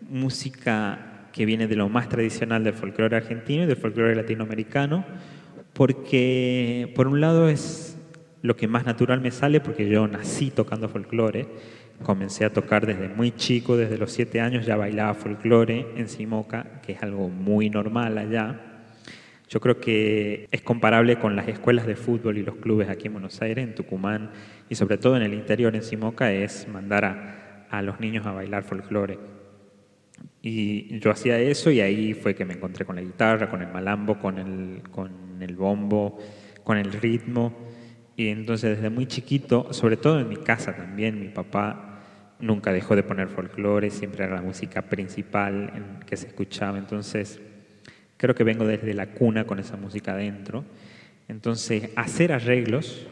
música 0.01 1.29
que 1.33 1.47
viene 1.47 1.69
de 1.69 1.77
lo 1.77 1.89
más 1.89 2.09
tradicional 2.09 2.65
del 2.65 2.75
folclore 2.75 3.17
argentino 3.17 3.63
y 3.63 3.67
del 3.67 3.77
folclore 3.77 4.17
latinoamericano, 4.17 5.05
porque 5.73 6.93
por 6.97 7.07
un 7.07 7.21
lado 7.21 7.49
es 7.49 7.97
lo 8.43 8.57
que 8.57 8.67
más 8.67 8.85
natural 8.85 9.21
me 9.21 9.31
sale, 9.31 9.61
porque 9.61 9.89
yo 9.89 10.09
nací 10.09 10.51
tocando 10.51 10.89
folclore, 10.89 11.47
comencé 12.03 12.45
a 12.45 12.53
tocar 12.53 12.87
desde 12.87 13.09
muy 13.09 13.33
chico, 13.33 13.77
desde 13.77 13.99
los 13.99 14.13
siete 14.13 14.41
años 14.41 14.67
ya 14.67 14.77
bailaba 14.77 15.15
folclore 15.15 15.87
en 15.97 16.09
Simoca, 16.09 16.81
que 16.83 16.93
es 16.93 17.03
algo 17.03 17.29
muy 17.29 17.71
normal 17.71 18.19
allá. 18.19 18.61
Yo 19.49 19.61
creo 19.61 19.79
que 19.79 20.49
es 20.51 20.63
comparable 20.63 21.17
con 21.17 21.37
las 21.37 21.49
escuelas 21.49 21.87
de 21.87 21.97
fútbol 21.97 22.39
y 22.39 22.43
los 22.43 22.57
clubes 22.57 22.89
aquí 22.89 23.07
en 23.07 23.13
Buenos 23.15 23.41
Aires, 23.41 23.65
en 23.65 23.75
Tucumán 23.75 24.31
y 24.69 24.75
sobre 24.75 24.99
todo 24.99 25.17
en 25.17 25.23
el 25.23 25.35
interior, 25.35 25.75
en 25.77 25.83
Simoca, 25.83 26.33
es 26.33 26.67
mandar 26.69 27.05
a, 27.05 27.67
a 27.71 27.83
los 27.83 28.01
niños 28.01 28.27
a 28.27 28.33
bailar 28.33 28.65
folclore. 28.65 29.19
Y 30.43 30.99
yo 30.99 31.11
hacía 31.11 31.39
eso 31.39 31.71
y 31.71 31.81
ahí 31.81 32.15
fue 32.15 32.35
que 32.35 32.45
me 32.45 32.55
encontré 32.55 32.85
con 32.85 32.97
la 32.97 33.03
guitarra, 33.03 33.49
con 33.49 33.63
el 33.63 33.73
malambo, 33.73 34.19
con 34.19 34.39
el, 34.39 34.83
con 34.91 35.41
el 35.41 35.57
bombo, 35.57 36.19
con 36.63 36.77
el 36.77 36.93
ritmo. 36.93 37.53
Y 38.17 38.29
entonces 38.29 38.77
desde 38.77 38.91
muy 38.91 39.07
chiquito, 39.07 39.73
sobre 39.73 39.97
todo 39.97 40.21
en 40.21 40.29
mi 40.29 40.37
casa 40.37 40.75
también, 40.75 41.21
mi 41.21 41.29
papá 41.29 42.01
nunca 42.39 42.73
dejó 42.73 42.95
de 42.95 43.03
poner 43.03 43.29
folclore, 43.29 43.91
siempre 43.91 44.25
era 44.25 44.37
la 44.37 44.43
música 44.43 44.83
principal 44.83 45.73
en 45.75 46.07
que 46.07 46.17
se 46.17 46.29
escuchaba. 46.29 46.79
Entonces 46.79 47.41
creo 48.17 48.35
que 48.35 48.45
vengo 48.45 48.67
desde 48.67 48.95
la 48.95 49.07
cuna 49.07 49.45
con 49.45 49.59
esa 49.59 49.77
música 49.77 50.13
adentro. 50.13 50.65
Entonces 51.29 51.91
hacer 51.97 52.33
arreglos, 52.33 53.07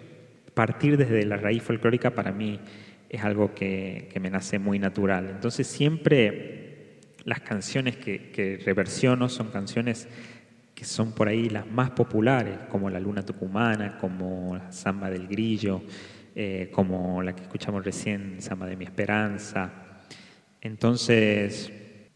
partir 0.55 0.97
desde 0.97 1.25
la 1.25 1.37
raíz 1.37 1.63
folclórica 1.63 2.11
para 2.11 2.31
mí 2.31 2.61
es 3.09 3.25
algo 3.25 3.55
que, 3.55 4.09
que 4.13 4.21
me 4.21 4.31
nace 4.31 4.59
muy 4.59 4.79
natural. 4.79 5.31
Entonces 5.31 5.67
siempre 5.67 7.01
las 7.25 7.41
canciones 7.41 7.97
que, 7.97 8.31
que 8.31 8.59
reversiono 8.65 9.29
son 9.29 9.51
canciones 9.51 10.09
que 10.75 10.85
son 10.85 11.13
por 11.13 11.29
ahí 11.29 11.49
las 11.49 11.71
más 11.71 11.91
populares, 11.91 12.59
como 12.69 12.91
La 12.91 13.01
Luna 13.01 13.23
Tucumana, 13.23 13.99
como 13.99 14.57
la 14.57 14.73
Samba 14.73 15.11
del 15.11 15.29
Grillo, 15.29 15.83
eh, 16.35 16.71
como 16.73 17.23
la 17.23 17.35
que 17.35 17.43
escuchamos 17.43 17.85
recién, 17.85 18.41
Samba 18.41 18.67
de 18.67 18.77
mi 18.77 18.85
Esperanza. 18.85 19.71
Entonces, 20.61 21.73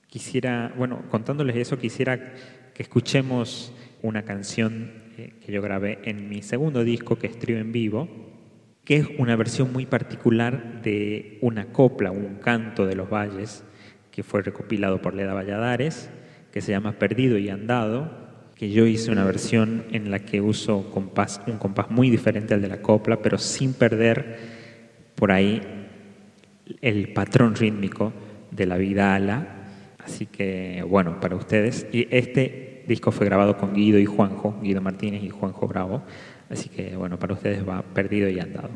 quisiera, 0.07 0.73
bueno, 0.77 1.03
contándoles 1.11 1.57
eso, 1.57 1.79
quisiera 1.79 2.35
que 2.73 2.83
escuchemos 2.83 3.73
una 4.03 4.23
canción 4.23 5.05
eh, 5.19 5.35
que 5.45 5.53
yo 5.53 5.63
grabé 5.63 5.99
en 6.05 6.29
mi 6.29 6.43
segundo 6.43 6.85
disco, 6.85 7.17
que 7.19 7.27
es 7.27 7.37
en 7.49 7.73
Vivo, 7.73 8.09
que 8.85 8.97
es 8.97 9.07
una 9.19 9.35
versión 9.35 9.73
muy 9.73 9.85
particular 9.85 10.81
de 10.83 11.39
una 11.43 11.73
copla, 11.73 12.11
un 12.11 12.37
canto 12.37 12.87
de 12.87 12.95
los 12.95 13.11
valles, 13.11 13.65
que 14.11 14.23
fue 14.23 14.43
recopilado 14.43 15.03
por 15.03 15.15
Leda 15.15 15.35
Valladares, 15.35 16.09
que 16.53 16.61
se 16.61 16.73
llama 16.73 16.99
Perdido 16.99 17.37
y 17.37 17.49
Andado, 17.49 18.26
que 18.57 18.71
yo 18.71 18.87
hice 18.87 19.11
una 19.11 19.25
versión 19.25 19.85
en 19.93 20.11
la 20.11 20.21
que 20.21 20.41
uso 20.41 20.91
compás, 20.91 21.43
un 21.47 21.59
compás 21.59 21.91
muy 21.91 22.11
diferente 22.11 22.55
al 22.55 22.63
de 22.63 22.69
la 22.69 22.81
copla, 22.81 23.21
pero 23.21 23.37
sin 23.39 23.75
perder 23.75 24.39
por 25.15 25.31
ahí 25.31 25.61
el 26.81 27.13
patrón 27.13 27.55
rítmico 27.55 28.13
de 28.51 28.67
la 28.67 28.77
vidala. 28.77 29.49
Así 29.99 30.27
que, 30.27 30.85
bueno, 30.89 31.21
para 31.21 31.37
ustedes. 31.37 31.87
Y 31.93 32.09
este 32.11 32.85
disco 32.89 33.11
fue 33.11 33.27
grabado 33.27 33.59
con 33.59 33.75
Guido 33.75 33.99
y 33.99 34.07
Juanjo, 34.07 34.59
Guido 34.63 34.81
Martínez 34.81 35.23
y 35.23 35.29
Juanjo 35.29 35.67
Bravo. 35.67 36.03
Así 36.49 36.69
que, 36.69 36.97
bueno, 36.97 37.19
para 37.19 37.35
ustedes 37.35 37.69
va 37.69 37.83
perdido 37.83 38.29
y 38.29 38.39
andado. 38.41 38.71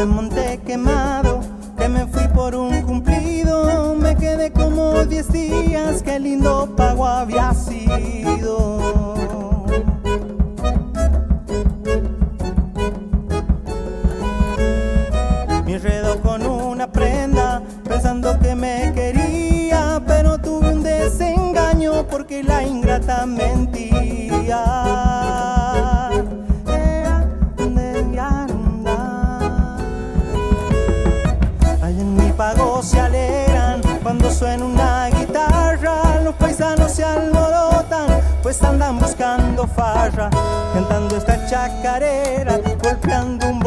De 0.00 0.06
monte 0.06 0.58
quemado, 0.64 1.40
que 1.76 1.86
me 1.86 2.06
fui 2.06 2.26
por 2.28 2.54
un 2.54 2.80
cumplido. 2.82 3.94
Me 3.96 4.16
quedé 4.16 4.50
como 4.50 5.04
diez 5.04 5.30
días, 5.30 6.02
qué 6.02 6.18
lindo 6.18 6.74
pago 6.74 7.06
había 7.06 7.52
sido. 7.52 8.78
Me 15.66 15.74
enredo 15.74 16.18
con 16.22 16.46
una 16.46 16.90
prenda, 16.90 17.62
pensando 17.86 18.38
que 18.40 18.54
me 18.54 18.92
quería, 18.94 20.02
pero 20.06 20.38
tuve 20.38 20.72
un 20.72 20.82
desengaño 20.82 22.06
porque 22.06 22.42
la 22.42 22.62
ingrata 22.62 23.26
mentía. 23.26 23.89
Cantando 40.72 41.16
esta 41.16 41.46
chacarera, 41.46 42.58
golpeando 42.82 43.48
un 43.48 43.59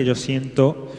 que 0.00 0.06
yo 0.06 0.14
siento 0.14 0.90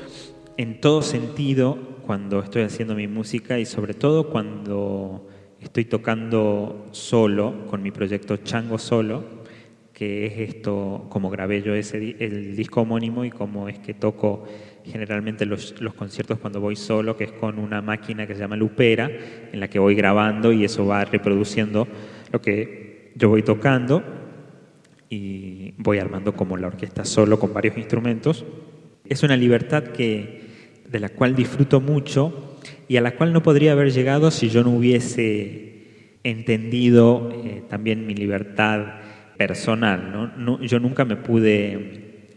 en 0.57 0.79
todo 0.79 1.01
sentido 1.01 1.75
cuando 2.05 2.39
estoy 2.39 2.61
haciendo 2.61 2.93
mi 2.93 3.07
música 3.07 3.57
y 3.57 3.65
sobre 3.65 3.95
todo 3.95 4.29
cuando 4.29 5.27
estoy 5.59 5.85
tocando 5.85 6.85
solo 6.91 7.65
con 7.65 7.81
mi 7.81 7.89
proyecto 7.89 8.37
Chango 8.37 8.77
Solo, 8.77 9.23
que 9.91 10.27
es 10.27 10.49
esto 10.49 11.07
como 11.09 11.31
grabé 11.31 11.63
yo 11.63 11.73
ese, 11.73 12.15
el 12.19 12.55
disco 12.55 12.81
homónimo 12.81 13.25
y 13.25 13.31
como 13.31 13.69
es 13.69 13.79
que 13.79 13.95
toco 13.95 14.43
generalmente 14.85 15.47
los, 15.47 15.81
los 15.81 15.95
conciertos 15.95 16.37
cuando 16.37 16.61
voy 16.61 16.75
solo, 16.75 17.17
que 17.17 17.23
es 17.23 17.31
con 17.31 17.57
una 17.57 17.81
máquina 17.81 18.27
que 18.27 18.35
se 18.35 18.41
llama 18.41 18.55
Lupera, 18.55 19.09
en 19.51 19.59
la 19.59 19.67
que 19.67 19.79
voy 19.79 19.95
grabando 19.95 20.51
y 20.51 20.63
eso 20.63 20.85
va 20.85 21.05
reproduciendo 21.05 21.87
lo 22.31 22.39
que 22.39 23.13
yo 23.15 23.29
voy 23.29 23.41
tocando 23.41 24.03
y 25.09 25.73
voy 25.79 25.97
armando 25.97 26.35
como 26.35 26.55
la 26.55 26.67
orquesta 26.67 27.03
solo 27.03 27.39
con 27.39 27.51
varios 27.51 27.75
instrumentos. 27.77 28.45
Es 29.11 29.23
una 29.23 29.35
libertad 29.35 29.83
que, 29.83 30.39
de 30.89 30.99
la 31.01 31.09
cual 31.09 31.35
disfruto 31.35 31.81
mucho 31.81 32.57
y 32.87 32.95
a 32.95 33.01
la 33.01 33.11
cual 33.17 33.33
no 33.33 33.43
podría 33.43 33.73
haber 33.73 33.91
llegado 33.91 34.31
si 34.31 34.47
yo 34.47 34.63
no 34.63 34.69
hubiese 34.69 36.15
entendido 36.23 37.29
eh, 37.43 37.61
también 37.67 38.07
mi 38.07 38.15
libertad 38.15 39.01
personal. 39.35 40.31
¿no? 40.37 40.61
Yo 40.61 40.79
nunca 40.79 41.03
me 41.03 41.17
pude 41.17 42.29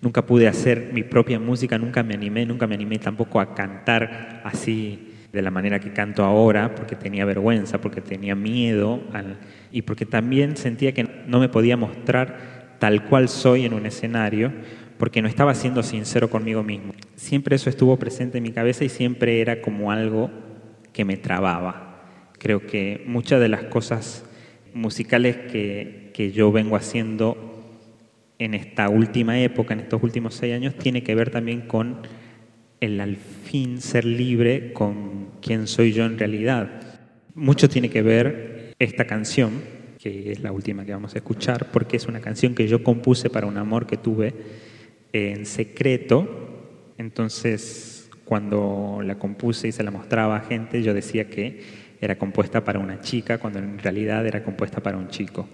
nunca 0.00 0.24
pude 0.24 0.46
hacer 0.46 0.90
mi 0.92 1.02
propia 1.02 1.40
música, 1.40 1.78
nunca 1.78 2.04
me 2.04 2.14
animé, 2.14 2.46
nunca 2.46 2.68
me 2.68 2.76
animé 2.76 3.00
tampoco 3.00 3.40
a 3.40 3.52
cantar 3.52 4.40
así 4.44 5.08
de 5.32 5.42
la 5.42 5.50
manera 5.50 5.80
que 5.80 5.92
canto 5.92 6.22
ahora, 6.22 6.76
porque 6.76 6.94
tenía 6.94 7.24
vergüenza, 7.24 7.80
porque 7.80 8.02
tenía 8.02 8.36
miedo 8.36 9.00
y 9.72 9.82
porque 9.82 10.06
también 10.06 10.56
sentía 10.56 10.94
que 10.94 11.08
no 11.26 11.40
me 11.40 11.48
podía 11.48 11.76
mostrar 11.76 12.60
tal 12.80 13.04
cual 13.04 13.28
soy 13.28 13.66
en 13.66 13.74
un 13.74 13.86
escenario, 13.86 14.52
porque 15.00 15.22
no 15.22 15.28
estaba 15.28 15.54
siendo 15.54 15.82
sincero 15.82 16.28
conmigo 16.28 16.62
mismo. 16.62 16.92
Siempre 17.16 17.56
eso 17.56 17.70
estuvo 17.70 17.96
presente 17.96 18.36
en 18.36 18.44
mi 18.44 18.52
cabeza 18.52 18.84
y 18.84 18.90
siempre 18.90 19.40
era 19.40 19.62
como 19.62 19.90
algo 19.90 20.30
que 20.92 21.06
me 21.06 21.16
trababa. 21.16 22.02
Creo 22.38 22.66
que 22.66 23.02
muchas 23.06 23.40
de 23.40 23.48
las 23.48 23.64
cosas 23.64 24.26
musicales 24.74 25.38
que, 25.50 26.10
que 26.12 26.32
yo 26.32 26.52
vengo 26.52 26.76
haciendo 26.76 27.64
en 28.38 28.52
esta 28.52 28.90
última 28.90 29.40
época, 29.40 29.72
en 29.72 29.80
estos 29.80 30.02
últimos 30.02 30.34
seis 30.34 30.54
años, 30.54 30.74
tiene 30.76 31.02
que 31.02 31.14
ver 31.14 31.30
también 31.30 31.62
con 31.62 32.02
el 32.80 33.00
al 33.00 33.16
fin 33.16 33.80
ser 33.80 34.04
libre 34.04 34.74
con 34.74 35.30
quién 35.40 35.66
soy 35.66 35.92
yo 35.92 36.04
en 36.04 36.18
realidad. 36.18 36.82
Mucho 37.34 37.70
tiene 37.70 37.88
que 37.88 38.02
ver 38.02 38.74
esta 38.78 39.06
canción, 39.06 39.62
que 39.98 40.32
es 40.32 40.40
la 40.40 40.52
última 40.52 40.84
que 40.84 40.92
vamos 40.92 41.14
a 41.14 41.18
escuchar, 41.18 41.70
porque 41.72 41.96
es 41.96 42.06
una 42.06 42.20
canción 42.20 42.54
que 42.54 42.68
yo 42.68 42.84
compuse 42.84 43.30
para 43.30 43.46
un 43.46 43.56
amor 43.56 43.86
que 43.86 43.96
tuve 43.96 44.34
en 45.12 45.46
secreto. 45.46 46.92
Entonces, 46.98 48.10
cuando 48.24 49.00
la 49.02 49.16
compuse 49.16 49.68
y 49.68 49.72
se 49.72 49.82
la 49.82 49.90
mostraba 49.90 50.36
a 50.36 50.40
gente, 50.40 50.82
yo 50.82 50.94
decía 50.94 51.28
que 51.28 51.60
era 52.00 52.16
compuesta 52.16 52.64
para 52.64 52.78
una 52.78 53.00
chica, 53.00 53.38
cuando 53.38 53.58
en 53.58 53.78
realidad 53.78 54.26
era 54.26 54.42
compuesta 54.42 54.80
para 54.80 54.96
un 54.96 55.08
chico. 55.08 55.48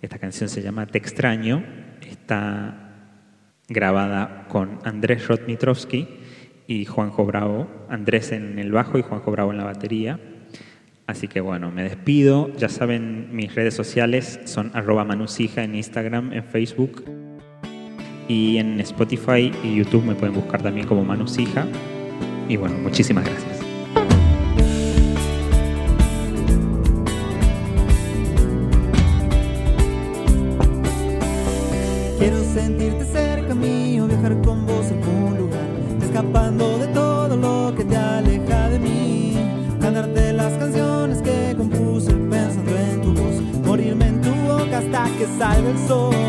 Esta 0.00 0.18
canción 0.18 0.48
se 0.48 0.62
llama 0.62 0.86
Te 0.86 0.98
extraño, 0.98 1.62
está 2.10 2.88
grabada 3.68 4.46
con 4.48 4.78
Andrés 4.84 5.28
Rotmitrovsky 5.28 6.08
y 6.66 6.84
Juanjo 6.86 7.24
Bravo, 7.24 7.68
Andrés 7.88 8.32
en 8.32 8.58
el 8.58 8.72
bajo 8.72 8.98
y 8.98 9.02
Juanjo 9.02 9.30
Bravo 9.30 9.52
en 9.52 9.58
la 9.58 9.64
batería. 9.64 10.18
Así 11.06 11.28
que 11.28 11.40
bueno, 11.40 11.70
me 11.70 11.82
despido. 11.82 12.52
Ya 12.56 12.68
saben, 12.68 13.34
mis 13.34 13.54
redes 13.54 13.74
sociales 13.74 14.40
son 14.44 14.70
arroba 14.74 15.04
manusija 15.04 15.62
en 15.62 15.74
Instagram, 15.74 16.32
en 16.32 16.44
Facebook 16.44 17.04
y 18.28 18.58
en 18.58 18.80
Spotify 18.80 19.52
y 19.62 19.76
YouTube 19.76 20.04
me 20.04 20.14
pueden 20.14 20.34
buscar 20.34 20.62
también 20.62 20.86
como 20.86 21.04
Manusija. 21.04 21.66
Y 22.48 22.56
bueno, 22.56 22.76
muchísimas 22.78 23.24
gracias. 23.24 23.60
Quiero 32.18 32.44
sentirte 32.44 33.04
cerca 33.04 33.54
mío, 33.54 34.06
viajar 34.06 34.40
con 34.42 34.66
vos 34.66 34.86
a 34.86 34.94
algún 34.94 35.38
lugar, 35.38 35.66
escapando 36.02 36.78
de 36.78 36.86
todo 36.88 37.36
lo 37.36 37.74
que 37.76 37.84
te 37.84 37.96
aleja 37.96 38.68
de 38.68 38.78
mí. 38.78 39.36
Cantarte 39.80 40.32
las 40.32 40.52
canciones 40.58 41.20
que 41.22 41.54
compuse 41.56 42.12
pensando 42.12 42.76
en 42.76 43.02
tu 43.02 43.12
voz, 43.12 43.40
morirme 43.66 44.06
en 44.06 44.20
tu 44.20 44.30
boca 44.30 44.78
hasta 44.78 45.04
que 45.18 45.26
salga 45.38 45.70
el 45.70 45.78
sol. 45.88 46.21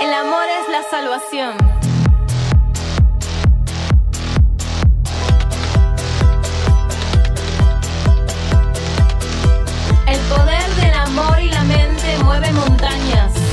El 0.00 0.12
amor 0.12 0.46
es 0.48 0.68
la 0.68 0.82
salvación. 0.90 1.56
El 10.06 10.18
poder 10.28 10.68
del 10.74 10.94
amor 10.94 11.40
y 11.40 11.50
la 11.50 11.62
mente 11.62 12.18
mueve 12.24 12.52
montañas. 12.52 13.43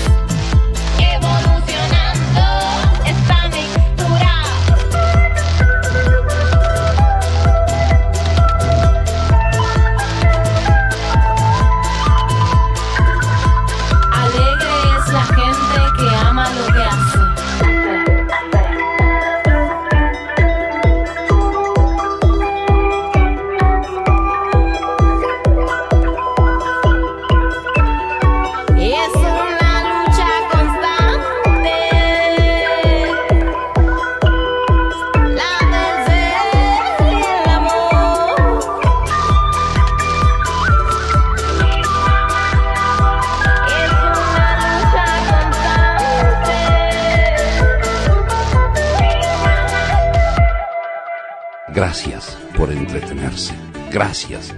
Gracias 54.04 54.52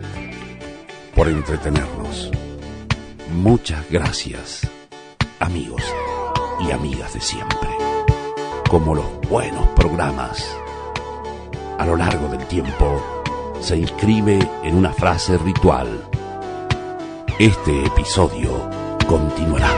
por 1.13 1.27
entretenernos. 1.27 2.31
Muchas 3.33 3.83
gracias, 3.89 4.65
amigos 5.41 5.83
y 6.61 6.71
amigas 6.71 7.13
de 7.13 7.19
siempre. 7.19 7.69
Como 8.69 8.95
los 8.95 9.05
buenos 9.29 9.67
programas, 9.75 10.49
a 11.77 11.85
lo 11.85 11.97
largo 11.97 12.29
del 12.29 12.45
tiempo 12.47 13.01
se 13.59 13.75
inscribe 13.75 14.39
en 14.63 14.77
una 14.77 14.93
frase 14.93 15.37
ritual. 15.37 15.89
Este 17.37 17.85
episodio 17.85 18.69
continuará. 19.05 19.73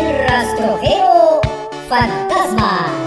El 0.00 0.26
rastrojero 0.26 1.42
fantasma. 1.90 2.99